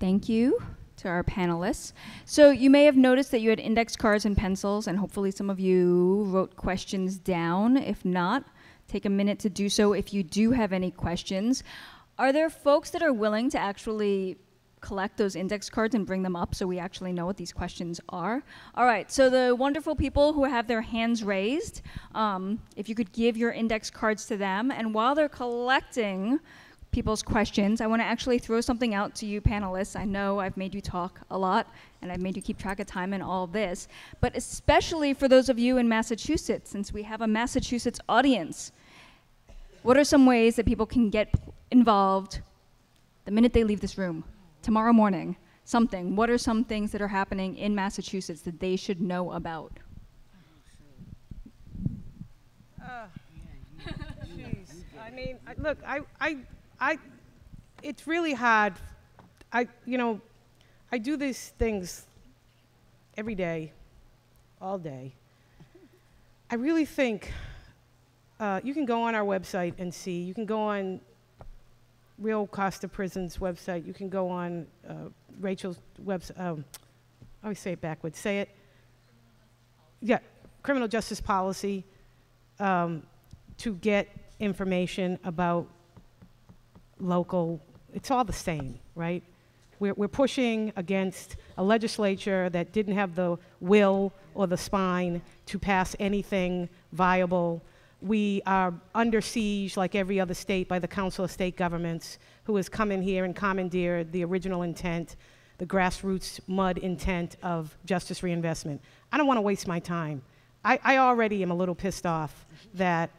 [0.00, 0.62] Thank you
[0.98, 1.92] to our panelists.
[2.24, 5.50] So you may have noticed that you had index cards and pencils, and hopefully some
[5.50, 7.76] of you wrote questions down.
[7.76, 8.44] If not,
[8.88, 11.62] take a minute to do so if you do have any questions.
[12.18, 14.38] Are there folks that are willing to actually
[14.80, 18.00] collect those index cards and bring them up so we actually know what these questions
[18.08, 18.42] are?
[18.74, 21.82] All right, so the wonderful people who have their hands raised,
[22.14, 26.40] um, if you could give your index cards to them, and while they're collecting,
[26.90, 27.80] people's questions.
[27.80, 29.98] I want to actually throw something out to you panelists.
[29.98, 32.86] I know I've made you talk a lot and I've made you keep track of
[32.86, 33.88] time and all this,
[34.20, 38.72] but especially for those of you in Massachusetts, since we have a Massachusetts audience.
[39.82, 41.32] What are some ways that people can get
[41.70, 42.40] involved
[43.24, 44.24] the minute they leave this room?
[44.62, 46.16] Tomorrow morning, something.
[46.16, 49.78] What are some things that are happening in Massachusetts that they should know about?
[52.82, 53.06] Uh,
[54.26, 54.82] jeez.
[55.00, 56.38] I mean, look, I, I,
[56.80, 56.98] I,
[57.82, 58.74] it's really hard.
[59.52, 60.20] I, you know,
[60.92, 62.06] I do these things
[63.16, 63.72] every day,
[64.60, 65.14] all day.
[66.50, 67.32] I really think
[68.38, 70.20] uh, you can go on our website and see.
[70.20, 71.00] You can go on
[72.18, 73.84] Real Cost of Prisons website.
[73.86, 74.94] You can go on uh,
[75.40, 76.38] Rachel's website.
[76.40, 76.64] Um,
[77.42, 78.18] I always say it backwards.
[78.18, 78.50] Say it.
[80.00, 80.18] Yeah,
[80.62, 81.84] criminal justice policy.
[82.60, 83.02] Um,
[83.58, 85.66] to get information about
[87.00, 87.60] local,
[87.92, 89.22] it's all the same, right?
[89.80, 95.58] We're, we're pushing against a legislature that didn't have the will or the spine to
[95.58, 97.62] pass anything viable.
[98.00, 102.56] We are under siege, like every other state, by the Council of State Governments, who
[102.56, 105.16] has come in here and commandeered the original intent,
[105.58, 108.80] the grassroots mud intent of justice reinvestment.
[109.12, 110.22] I don't want to waste my time.
[110.64, 113.10] I, I already am a little pissed off that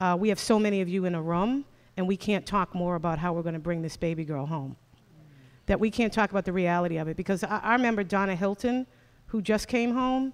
[0.00, 1.64] uh, we have so many of you in a room
[1.96, 4.76] and we can't talk more about how we're going to bring this baby girl home.
[5.66, 7.16] That we can't talk about the reality of it.
[7.16, 8.86] Because I, I remember Donna Hylton,
[9.26, 10.32] who just came home,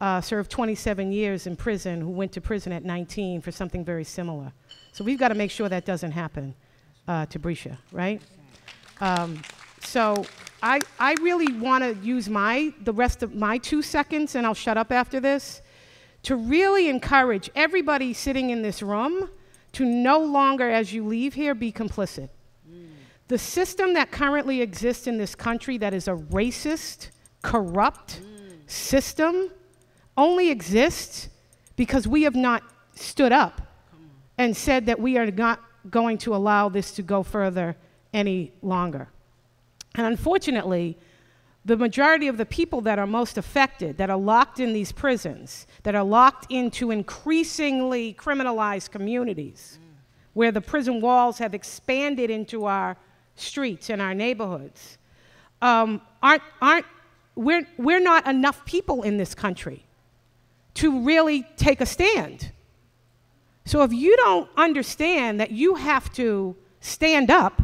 [0.00, 4.04] uh, served 27 years in prison, who went to prison at 19 for something very
[4.04, 4.52] similar.
[4.92, 6.54] So we've got to make sure that doesn't happen
[7.08, 8.22] uh, to Bresha, right?
[9.00, 9.40] Um,
[9.80, 10.24] so
[10.62, 14.54] I, I really want to use my, the rest of my two seconds, and I'll
[14.54, 15.62] shut up after this,
[16.24, 19.30] to really encourage everybody sitting in this room
[19.78, 22.30] to no longer, as you leave here, be complicit.
[23.28, 27.10] The system that currently exists in this country that is a racist,
[27.42, 28.20] corrupt
[28.66, 29.50] system
[30.16, 31.28] only exists
[31.76, 32.64] because we have not
[32.96, 33.60] stood up
[34.36, 37.76] and said that we are not going to allow this to go further
[38.12, 39.08] any longer.
[39.94, 40.98] And unfortunately,
[41.68, 45.66] the majority of the people that are most affected, that are locked in these prisons,
[45.82, 49.78] that are locked into increasingly criminalized communities,
[50.32, 52.96] where the prison walls have expanded into our
[53.36, 54.96] streets and our neighborhoods,
[55.60, 56.86] um, aren't, aren't,
[57.34, 59.84] we're, we're not enough people in this country
[60.72, 62.50] to really take a stand.
[63.66, 67.60] So if you don't understand that you have to stand up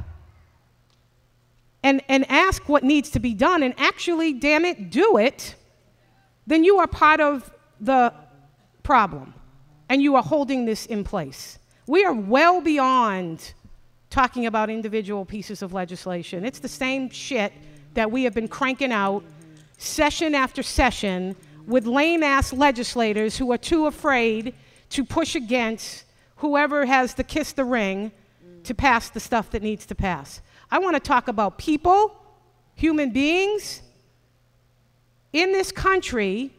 [1.85, 5.55] and, and ask what needs to be done and actually, damn it, do it,
[6.47, 8.12] then you are part of the
[8.82, 9.35] problem
[9.90, 11.59] and you are holding this in place.
[11.86, 13.52] We are well beyond
[14.09, 16.44] talking about individual pieces of legislation.
[16.44, 17.52] It's the same shit
[17.93, 19.23] that we have been cranking out
[19.77, 21.36] session after session
[21.66, 24.55] with lame ass legislators who are too afraid
[24.89, 26.05] to push against
[26.36, 28.11] whoever has the kiss the ring
[28.62, 30.40] to pass the stuff that needs to pass.
[30.70, 32.15] I want to talk about people,
[32.74, 33.82] human beings
[35.32, 36.53] in this country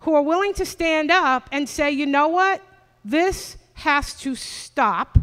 [0.00, 2.62] who are willing to stand up and say, you know what?
[3.04, 5.18] This has to stop.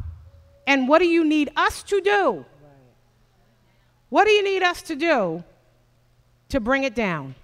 [0.68, 2.45] And what do you need us to do?
[4.10, 5.44] What do you need us to do
[6.49, 7.36] to bring it down?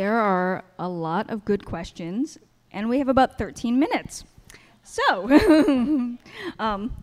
[0.00, 2.38] There are a lot of good questions,
[2.72, 4.24] and we have about 13 minutes.
[4.82, 5.28] So,
[6.58, 6.96] um,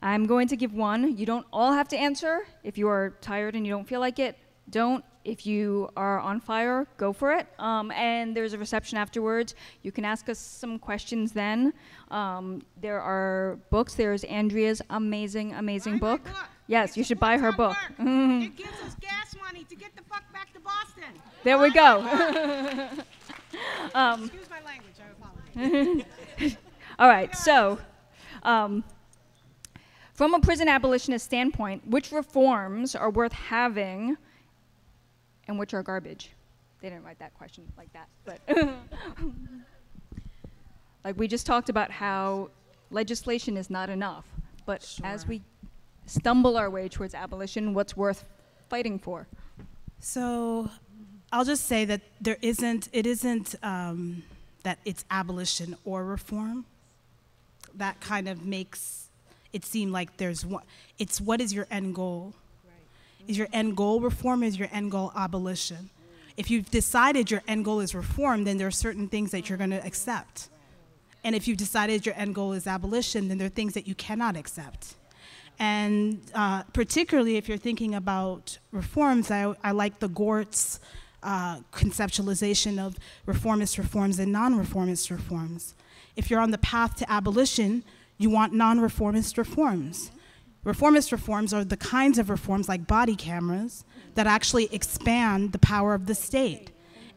[0.00, 1.18] I'm going to give one.
[1.18, 2.46] You don't all have to answer.
[2.64, 4.38] If you are tired and you don't feel like it,
[4.70, 5.04] don't.
[5.26, 7.46] If you are on fire, go for it.
[7.58, 9.54] Um, and there's a reception afterwards.
[9.82, 11.74] You can ask us some questions then.
[12.10, 13.92] Um, there are books.
[13.94, 16.22] There's Andrea's amazing, amazing book.
[16.68, 17.76] Yes, you should buy her book.
[17.98, 18.44] Mhm.
[18.44, 21.02] It gives us gas money to get the fuck back to Boston.
[21.42, 22.00] There we go.
[23.94, 25.08] um, Excuse my language, I
[25.64, 26.56] apologize.
[26.98, 27.78] all right, so
[28.42, 28.84] um,
[30.12, 34.18] from a prison abolitionist standpoint, which reforms are worth having
[35.48, 36.32] and which are garbage?
[36.82, 38.40] They didn't write that question like that, but
[41.04, 42.50] like we just talked about how
[42.90, 44.26] legislation is not enough,
[44.66, 45.40] but as we
[46.08, 48.24] stumble our way towards abolition, what's worth
[48.68, 49.26] fighting for?
[50.00, 50.70] So
[51.32, 54.22] I'll just say that there isn't, it isn't um,
[54.62, 56.64] that it's abolition or reform.
[57.74, 59.08] That kind of makes
[59.52, 60.64] it seem like there's one,
[60.98, 62.34] it's what is your end goal?
[63.26, 64.42] Is your end goal reform?
[64.42, 65.90] Is your end goal abolition?
[66.36, 69.58] If you've decided your end goal is reform, then there are certain things that you're
[69.58, 70.48] going to accept.
[71.24, 73.94] And if you've decided your end goal is abolition, then there are things that you
[73.94, 74.94] cannot accept.
[75.58, 80.78] And uh, particularly if you're thinking about reforms, I, I like the Gorz's
[81.22, 85.74] uh, conceptualization of reformist reforms and non reformist reforms.
[86.14, 87.82] If you're on the path to abolition,
[88.18, 90.12] you want non reformist reforms.
[90.64, 95.94] Reformist reforms are the kinds of reforms like body cameras that actually expand the power
[95.94, 96.70] of the state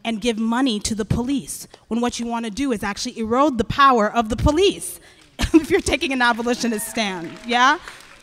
[0.03, 3.57] and give money to the police when what you want to do is actually erode
[3.57, 4.99] the power of the police
[5.53, 7.77] if you're taking an abolitionist stand, yeah?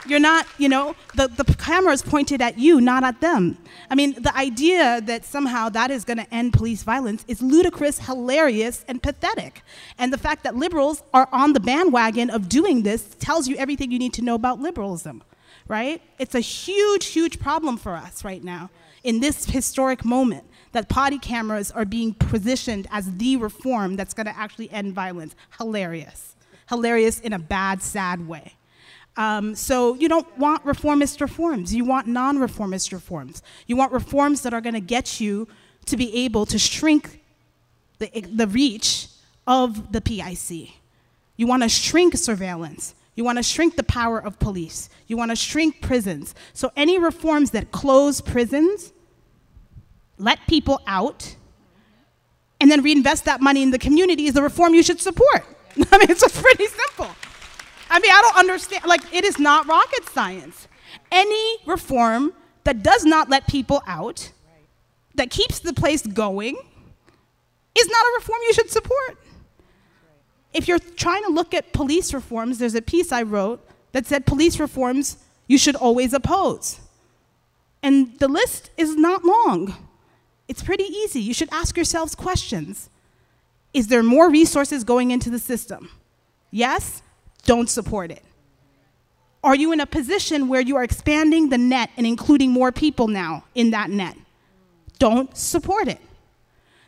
[0.07, 3.59] You're not, you know, the, the camera is pointed at you, not at them.
[3.91, 7.99] I mean, the idea that somehow that is going to end police violence is ludicrous,
[7.99, 9.63] hilarious, and pathetic.
[9.99, 13.91] And the fact that liberals are on the bandwagon of doing this tells you everything
[13.91, 15.23] you need to know about liberalism,
[15.67, 16.01] right?
[16.19, 18.71] It's a huge, huge problem for us right now
[19.03, 24.27] in this historic moment that body cameras are being positioned as the reform that's going
[24.27, 25.35] to actually end violence.
[25.59, 26.37] Hilarious.
[26.69, 28.58] Hilarious in a bad, sad way.
[29.19, 31.75] Um, so you don't want reformist reforms.
[31.75, 33.43] You want non-reformist reforms.
[33.67, 35.49] You want reforms that are going to get you
[35.87, 37.21] to be able to shrink
[37.99, 39.09] the, the reach
[39.45, 40.71] of the PIC.
[41.37, 42.95] You want to shrink surveillance.
[43.17, 44.89] You want to shrink the power of police.
[45.09, 46.37] You want to shrink prisons.
[46.53, 48.93] So any reforms that close prisons,
[50.17, 51.35] let people out,
[52.61, 55.45] and then reinvest that money in the community is the reform you should support.
[55.91, 57.11] I mean, it's pretty simple.
[57.91, 58.85] I mean, I don't understand.
[58.85, 60.69] Like, it is not rocket science.
[61.11, 62.33] Any reform
[62.65, 64.33] that does not let people out,
[65.15, 66.57] that keeps the place going,
[67.79, 69.19] is not a reform you should support.
[70.53, 74.27] If you're trying to look at police reforms, there's a piece I wrote that said
[74.27, 76.81] police reforms you should always oppose.
[77.83, 79.75] And the list is not long.
[80.49, 81.21] It's pretty easy.
[81.21, 82.91] You should ask yourselves questions.
[83.73, 85.91] Is there more resources going into the system?
[86.51, 87.03] Yes?
[87.45, 88.23] Don't support it?
[89.43, 93.09] Are you in a position where you are expanding the net and including more people
[93.09, 94.17] now in that net?
[94.99, 96.01] Don't support it.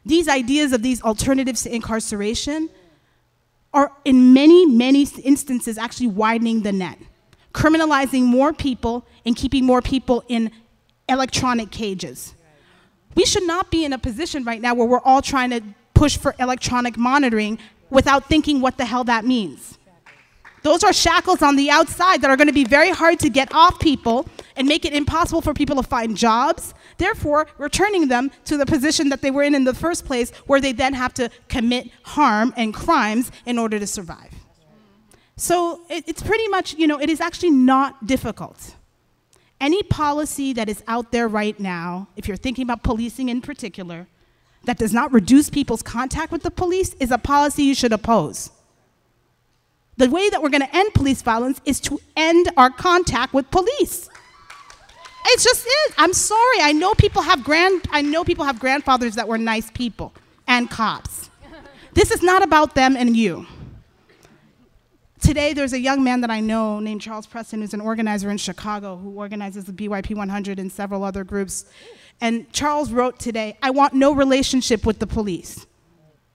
[0.04, 2.68] These ideas of these alternatives to incarceration
[3.72, 6.98] are, in many, many instances, actually widening the net,
[7.54, 10.50] criminalizing more people and keeping more people in
[11.08, 12.34] electronic cages.
[13.14, 15.62] We should not be in a position right now where we're all trying to
[15.94, 17.58] push for electronic monitoring
[17.90, 19.78] without thinking what the hell that means.
[20.62, 23.52] Those are shackles on the outside that are going to be very hard to get
[23.54, 28.56] off people and make it impossible for people to find jobs, therefore, returning them to
[28.56, 31.30] the position that they were in in the first place, where they then have to
[31.48, 34.34] commit harm and crimes in order to survive.
[35.36, 38.74] So it, it's pretty much, you know, it is actually not difficult.
[39.58, 44.08] Any policy that is out there right now, if you're thinking about policing in particular,
[44.64, 48.50] that does not reduce people's contact with the police is a policy you should oppose.
[50.00, 53.50] The way that we're going to end police violence is to end our contact with
[53.50, 54.08] police.
[55.26, 55.94] It's just it.
[55.98, 56.62] I'm sorry.
[56.62, 60.14] I know people have grand I know people have grandfathers that were nice people
[60.46, 61.28] and cops.
[61.92, 63.44] this is not about them and you.
[65.20, 68.38] Today there's a young man that I know named Charles Preston who's an organizer in
[68.38, 71.66] Chicago who organizes the BYP 100 and several other groups.
[72.22, 75.66] And Charles wrote today, "I want no relationship with the police."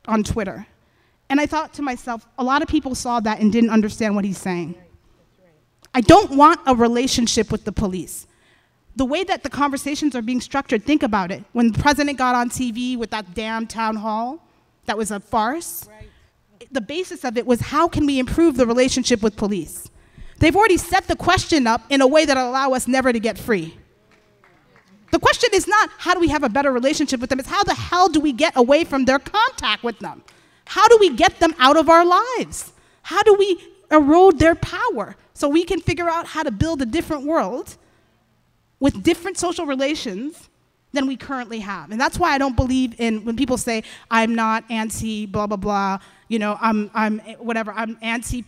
[0.07, 0.67] on Twitter.
[1.29, 4.25] And I thought to myself, a lot of people saw that and didn't understand what
[4.25, 4.75] he's saying.
[5.93, 8.27] I don't want a relationship with the police.
[8.95, 11.43] The way that the conversations are being structured, think about it.
[11.53, 14.45] When the president got on TV with that damn town hall,
[14.85, 15.87] that was a farce.
[15.89, 16.09] Right.
[16.71, 19.89] The basis of it was how can we improve the relationship with police?
[20.39, 23.19] They've already set the question up in a way that will allow us never to
[23.19, 23.77] get free.
[25.11, 27.63] The question is not how do we have a better relationship with them, it's how
[27.63, 30.23] the hell do we get away from their contact with them?
[30.65, 32.71] How do we get them out of our lives?
[33.03, 33.57] How do we
[33.91, 37.77] erode their power so we can figure out how to build a different world
[38.79, 40.49] with different social relations
[40.91, 41.91] than we currently have?
[41.91, 45.57] And that's why I don't believe in when people say, I'm not anti blah, blah,
[45.57, 48.43] blah, you know, I'm, I'm whatever, I'm anti,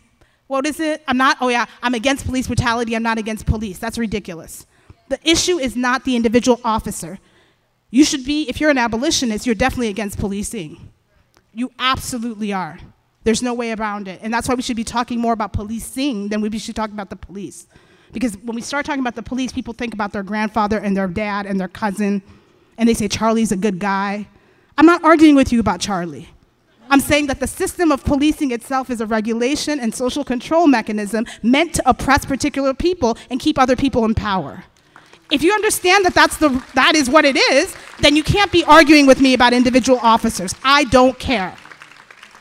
[0.48, 1.04] what is it?
[1.08, 3.78] I'm not, oh yeah, I'm against police brutality, I'm not against police.
[3.78, 4.66] That's ridiculous.
[5.10, 7.20] The issue is not the individual officer.
[7.92, 10.92] You should be, if you're an abolitionist, you're definitely against policing.
[11.58, 12.78] You absolutely are.
[13.24, 14.20] There's no way around it.
[14.22, 17.10] And that's why we should be talking more about policing than we should talk about
[17.10, 17.66] the police.
[18.14, 21.08] Because when we start talking about the police, people think about their grandfather and their
[21.08, 22.22] dad and their cousin,
[22.78, 24.28] and they say Charlie's a good guy.
[24.78, 26.30] I'm not arguing with you about Charlie.
[26.92, 31.26] I'm saying that the system of policing itself is a regulation and social control mechanism
[31.42, 34.64] meant to oppress particular people and keep other people in power.
[35.30, 38.64] If you understand that that's the, that is what it is, then you can't be
[38.64, 40.56] arguing with me about individual officers.
[40.64, 41.56] I don't care.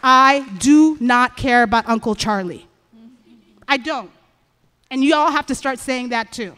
[0.03, 2.69] I do not care about Uncle Charlie.
[3.67, 4.11] I don't.
[4.91, 6.55] And you all have to start saying that too.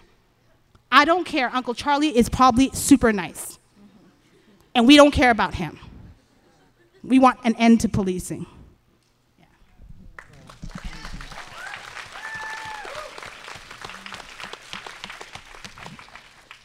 [0.92, 1.50] I don't care.
[1.54, 3.58] Uncle Charlie is probably super nice.
[4.74, 5.78] And we don't care about him.
[7.02, 8.46] We want an end to policing.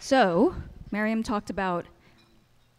[0.04, 0.54] So,
[0.92, 1.86] Mariame talked about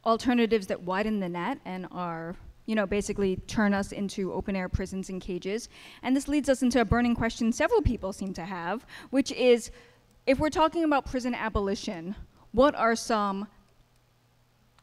[0.05, 2.37] alternatives that widen the net and are,
[2.67, 5.71] you know, basically turn us into open air prisons and cages.
[6.03, 9.71] And this leads us into a burning question several people seem to have, which is
[10.27, 12.15] if we're talking about prison abolition,
[12.53, 13.49] what are some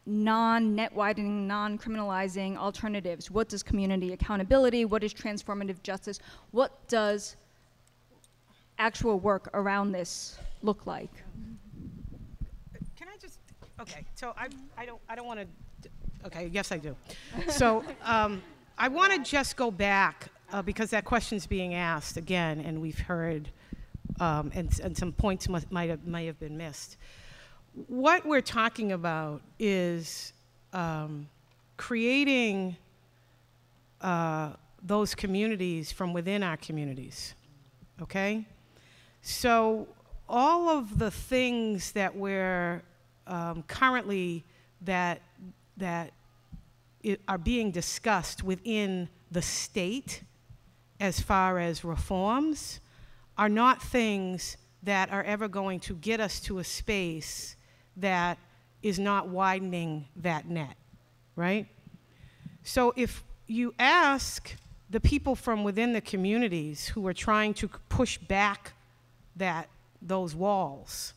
[0.07, 3.29] non net widening, non criminalizing alternatives?
[3.29, 4.85] What does community accountability?
[4.85, 6.19] What is transformative justice?
[6.49, 7.35] What does
[8.79, 11.11] actual work around this look like?
[13.81, 14.47] Okay, so I,
[14.77, 15.89] I don't, I don't want to,
[16.27, 16.95] okay, yes I do.
[17.49, 18.43] So um,
[18.77, 22.99] I want to just go back uh, because that question's being asked again and we've
[22.99, 23.49] heard
[24.19, 26.97] um, and, and some points must, might, have, might have been missed.
[27.87, 30.33] What we're talking about is
[30.73, 31.27] um,
[31.77, 32.75] creating
[33.99, 34.51] uh,
[34.83, 37.33] those communities from within our communities,
[37.99, 38.45] okay?
[39.23, 39.87] So
[40.29, 42.83] all of the things that we're
[43.27, 44.43] um, currently
[44.81, 45.21] that
[45.77, 46.11] that
[47.27, 50.21] are being discussed within the state
[50.99, 52.79] as far as reforms
[53.37, 57.55] are not things that are ever going to get us to a space
[57.97, 58.37] that
[58.83, 60.75] is not widening that net,
[61.35, 61.67] right?
[62.63, 64.55] So if you ask
[64.89, 68.73] the people from within the communities who are trying to push back
[69.35, 69.69] that
[70.01, 71.13] those walls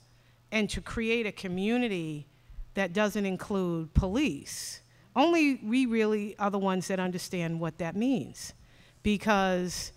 [0.55, 2.29] and to create a community
[2.75, 4.81] that doesn't include police.
[5.17, 8.55] Only we really are the ones that understand what that means.
[9.03, 9.91] Because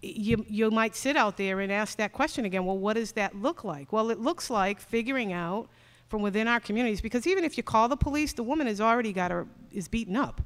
[0.00, 3.36] you, you might sit out there and ask that question again well, what does that
[3.36, 3.92] look like?
[3.92, 5.68] Well, it looks like figuring out
[6.08, 9.12] from within our communities, because even if you call the police, the woman has already
[9.12, 10.40] got her, is beaten up.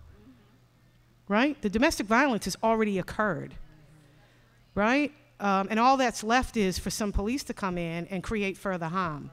[1.29, 1.61] Right?
[1.63, 3.55] The domestic violence has already occurred.
[4.75, 5.13] Right?
[5.41, 8.87] Um, and all that's left is for some police to come in and create further
[8.87, 9.31] harm,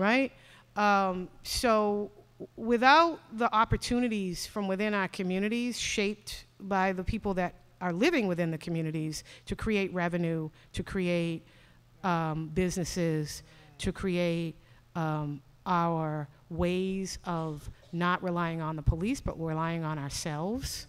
[0.00, 0.32] right?
[0.76, 2.10] Um, so
[2.56, 8.50] without the opportunities from within our communities shaped by the people that are living within
[8.50, 11.46] the communities to create revenue, to create
[12.02, 13.42] um, businesses,
[13.78, 14.54] to create
[14.94, 20.86] um, our ways of not relying on the police, but relying on ourselves,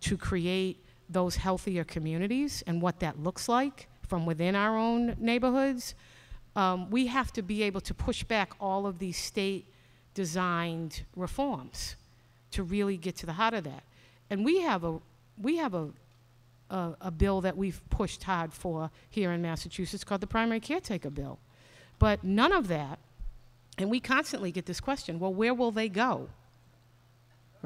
[0.00, 5.94] to create those healthier communities and what that looks like from within our own neighborhoods,
[6.56, 9.66] um, we have to be able to push back all of these state
[10.14, 11.96] designed reforms
[12.50, 13.84] to really get to the heart of that.
[14.30, 14.98] And we have a,
[15.40, 15.90] we have a,
[16.70, 21.10] a, a bill that we've pushed hard for here in Massachusetts called the Primary Caretaker
[21.10, 21.38] Bill.
[21.98, 22.98] But none of that,
[23.78, 26.28] and we constantly get this question well, where will they go?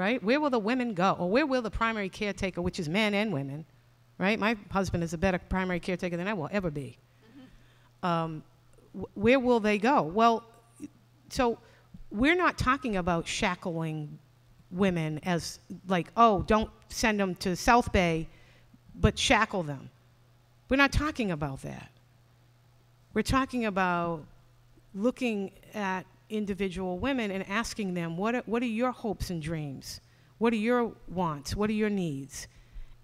[0.00, 0.22] right?
[0.22, 1.14] Where will the women go?
[1.18, 3.66] Or where will the primary caretaker, which is men and women,
[4.18, 4.38] right?
[4.38, 6.96] My husband is a better primary caretaker than I will ever be.
[8.02, 8.06] Mm-hmm.
[8.06, 8.42] Um,
[9.14, 10.02] where will they go?
[10.02, 10.44] Well,
[11.28, 11.58] so
[12.10, 14.18] we're not talking about shackling
[14.70, 18.28] women as like, oh, don't send them to South Bay,
[18.94, 19.90] but shackle them.
[20.68, 21.90] We're not talking about that.
[23.14, 24.24] We're talking about
[24.94, 30.00] looking at individual women and asking them, what are, what are your hopes and dreams?
[30.38, 31.56] What are your wants?
[31.56, 32.46] What are your needs?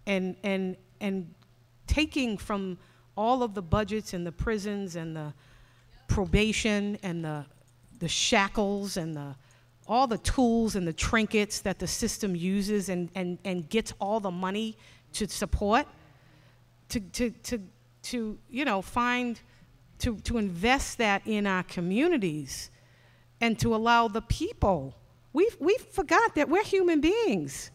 [0.06, 1.34] And, and, and
[1.86, 2.78] taking from
[3.16, 5.34] all of the budgets and the prisons and the
[6.08, 7.44] probation and the,
[7.98, 9.34] the shackles and the,
[9.86, 14.20] all the tools and the trinkets that the system uses and, and, and gets all
[14.20, 14.76] the money
[15.12, 15.86] to support,
[16.88, 17.62] to, to, to,
[18.02, 19.40] to you know, find,
[19.98, 22.70] to, to invest that in our communities
[23.40, 24.94] and to allow the people.
[25.32, 27.70] We we forgot that we're human beings.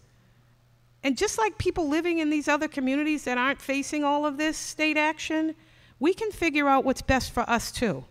[1.04, 4.58] And just like people living in these other communities that aren't facing all of this
[4.58, 5.56] state action,
[6.00, 8.06] we can figure out what's best for us too.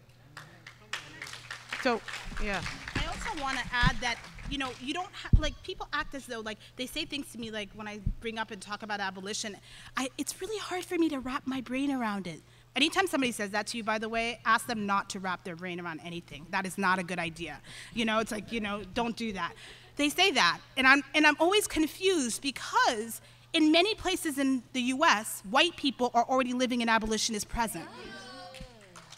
[1.83, 2.01] So,
[2.43, 2.63] yeah.
[2.97, 4.19] I also want to add that
[4.51, 7.39] you know, you don't have, like, people act as though, like, they say things to
[7.39, 9.57] me, like, when I bring up and talk about abolition,
[9.97, 12.43] I, it's really hard for me to wrap my brain around it.
[12.77, 15.57] Anytime somebody says that to you, by the way, ask them not to wrap their
[15.57, 16.47] brain around anything.
[16.51, 17.61] That is not a good idea.
[17.95, 19.55] You know, it's like, you know, don't do that.
[19.97, 23.21] They say that, and I'm, and I'm always confused because
[23.53, 27.85] in many places in the US, white people are already living in abolitionist present.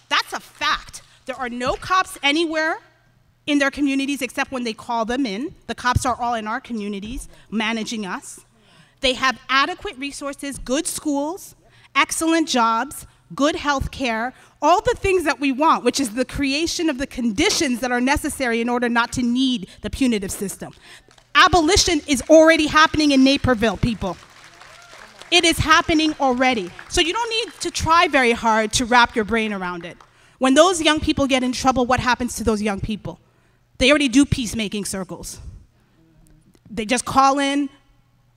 [0.08, 1.02] That's a fact.
[1.26, 2.78] There are no cops anywhere
[3.46, 5.54] in their communities except when they call them in.
[5.66, 8.40] The cops are all in our communities managing us.
[9.00, 11.56] They have adequate resources, good schools,
[11.94, 16.88] excellent jobs, good health care, all the things that we want, which is the creation
[16.88, 20.72] of the conditions that are necessary in order not to need the punitive system.
[21.34, 24.16] Abolition is already happening in Naperville, people.
[25.30, 26.70] It is happening already.
[26.90, 29.96] So you don't need to try very hard to wrap your brain around it.
[30.42, 33.20] When those young people get in trouble, what happens to those young people?
[33.78, 35.38] They already do peacemaking circles.
[36.68, 37.68] They just call in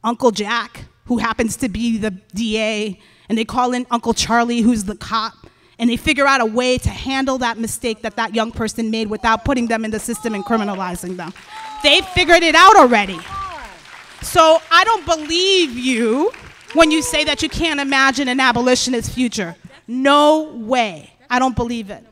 [0.03, 4.83] Uncle Jack, who happens to be the DA, and they call in Uncle Charlie, who's
[4.83, 5.33] the cop,
[5.79, 9.09] and they figure out a way to handle that mistake that that young person made
[9.09, 11.33] without putting them in the system and criminalizing them.
[11.81, 13.17] They figured it out already.
[14.21, 16.31] So I don't believe you
[16.75, 19.55] when you say that you can't imagine an abolitionist future.
[19.87, 21.14] No way.
[21.29, 22.05] I don't believe it.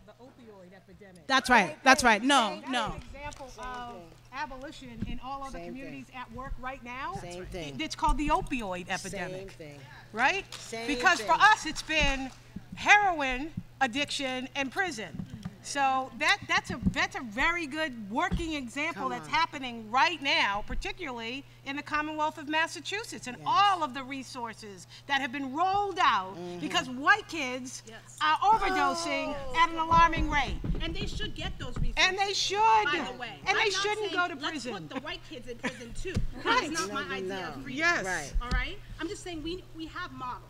[1.27, 1.76] That's right.
[1.84, 2.22] That's right.
[2.23, 2.95] No, no.
[3.14, 3.95] Example of
[4.34, 7.15] abolition in all other Same communities at work right now.
[7.22, 7.76] Same thing.
[7.80, 9.02] It's called the opioid epidemic.
[9.02, 9.52] Same epidemic.
[9.52, 9.80] thing.
[10.11, 10.53] right?
[10.56, 12.30] Same because for us, it's been
[12.76, 15.26] heroin addiction and prison.
[15.65, 21.45] So that that's a that's a very good working example that's happening right now, particularly
[21.65, 26.34] in the Commonwealth of Massachusetts, and all of the resources that have been rolled out
[26.34, 26.60] Mm-hmm.
[26.60, 27.84] because white kids
[28.22, 31.94] are overdosing at an alarming rate, And they should get those resources.
[31.98, 32.57] and they should.
[32.85, 34.41] By the way, and I'm they shouldn't saying go to prison.
[34.41, 34.88] let's prison.
[34.88, 36.14] put the white kids in prison too.
[36.44, 36.69] Right.
[36.69, 37.48] That's not my No, idea no.
[37.49, 37.72] of freedom.
[37.80, 38.06] Yes.
[38.06, 38.34] Right.
[38.41, 38.77] All right.
[38.99, 40.49] I'm just saying we we have models.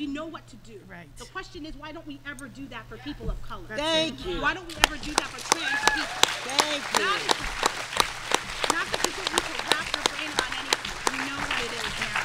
[0.00, 0.80] We know what to do.
[0.88, 1.14] Right.
[1.18, 3.66] The question is, why don't we ever do that for people of color?
[3.68, 4.40] Thank you.
[4.40, 6.22] Why don't we ever do that for trans people?
[6.48, 7.04] Thank you.
[7.04, 7.20] Not,
[8.72, 11.12] not that you we can wrap your brain around anything.
[11.12, 12.16] We know what it is now.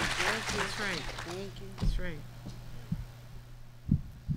[0.56, 1.03] That's right.
[1.27, 1.68] Thank you.
[1.81, 2.19] That's right.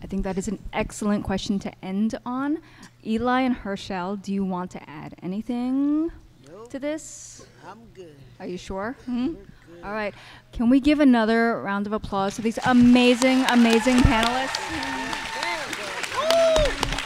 [0.03, 2.59] I think that is an excellent question to end on.
[3.07, 6.11] Eli and Herschel, do you want to add anything
[6.51, 6.71] Nope.
[6.71, 7.47] to this?
[7.65, 8.17] I'm good.
[8.41, 8.97] Are you sure?
[9.05, 9.35] Hmm?
[9.85, 10.15] All right.
[10.53, 14.59] Can we give another round of applause to these amazing, amazing panelists?
[16.15, 16.25] Ooh,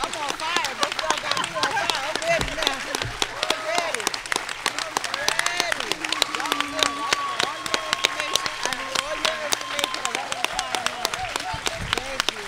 [0.00, 0.72] I'm on fire.
[0.80, 2.00] This y'all got me on fire.
[2.02, 2.72] I'm ready now.
[3.44, 4.02] I'm ready.
[4.80, 5.84] I'm ready.
[6.32, 6.88] Y'all good.
[6.88, 8.48] I know all your information.
[8.62, 10.00] I need all your information.
[10.00, 11.12] I'm on fire now.
[11.92, 12.44] Thank you.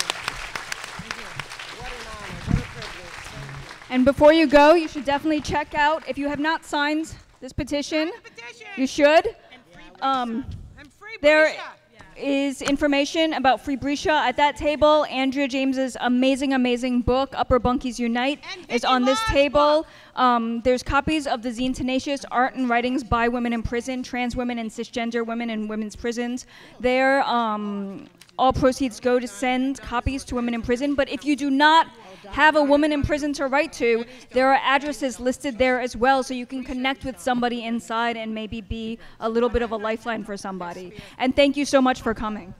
[1.76, 2.40] What an honor.
[2.48, 3.20] What a privilege.
[3.28, 3.94] Thank you.
[3.94, 7.52] And before you go, you should definitely check out, if you have not signed this
[7.52, 9.36] petition, Petition you should.
[10.02, 10.44] Um,
[11.22, 11.54] there
[12.16, 15.04] is information about Free Bresha at that table.
[15.06, 19.86] Andrea James's amazing, amazing book, Upper Bunkies Unite, is on this table.
[20.14, 24.36] Um, there's copies of the zine Tenacious Art and Writings by Women in Prison, Trans
[24.36, 26.46] Women and Cisgender Women in Women's Prisons.
[26.78, 28.06] There, um,
[28.38, 30.94] all proceeds go to send copies to women in prison.
[30.94, 31.88] But if you do not
[32.30, 36.22] have a woman in prison to write to, there are addresses listed there as well,
[36.22, 39.76] so you can connect with somebody inside and maybe be a little bit of a
[39.76, 40.92] lifeline for somebody.
[41.18, 42.54] And thank you so much for coming.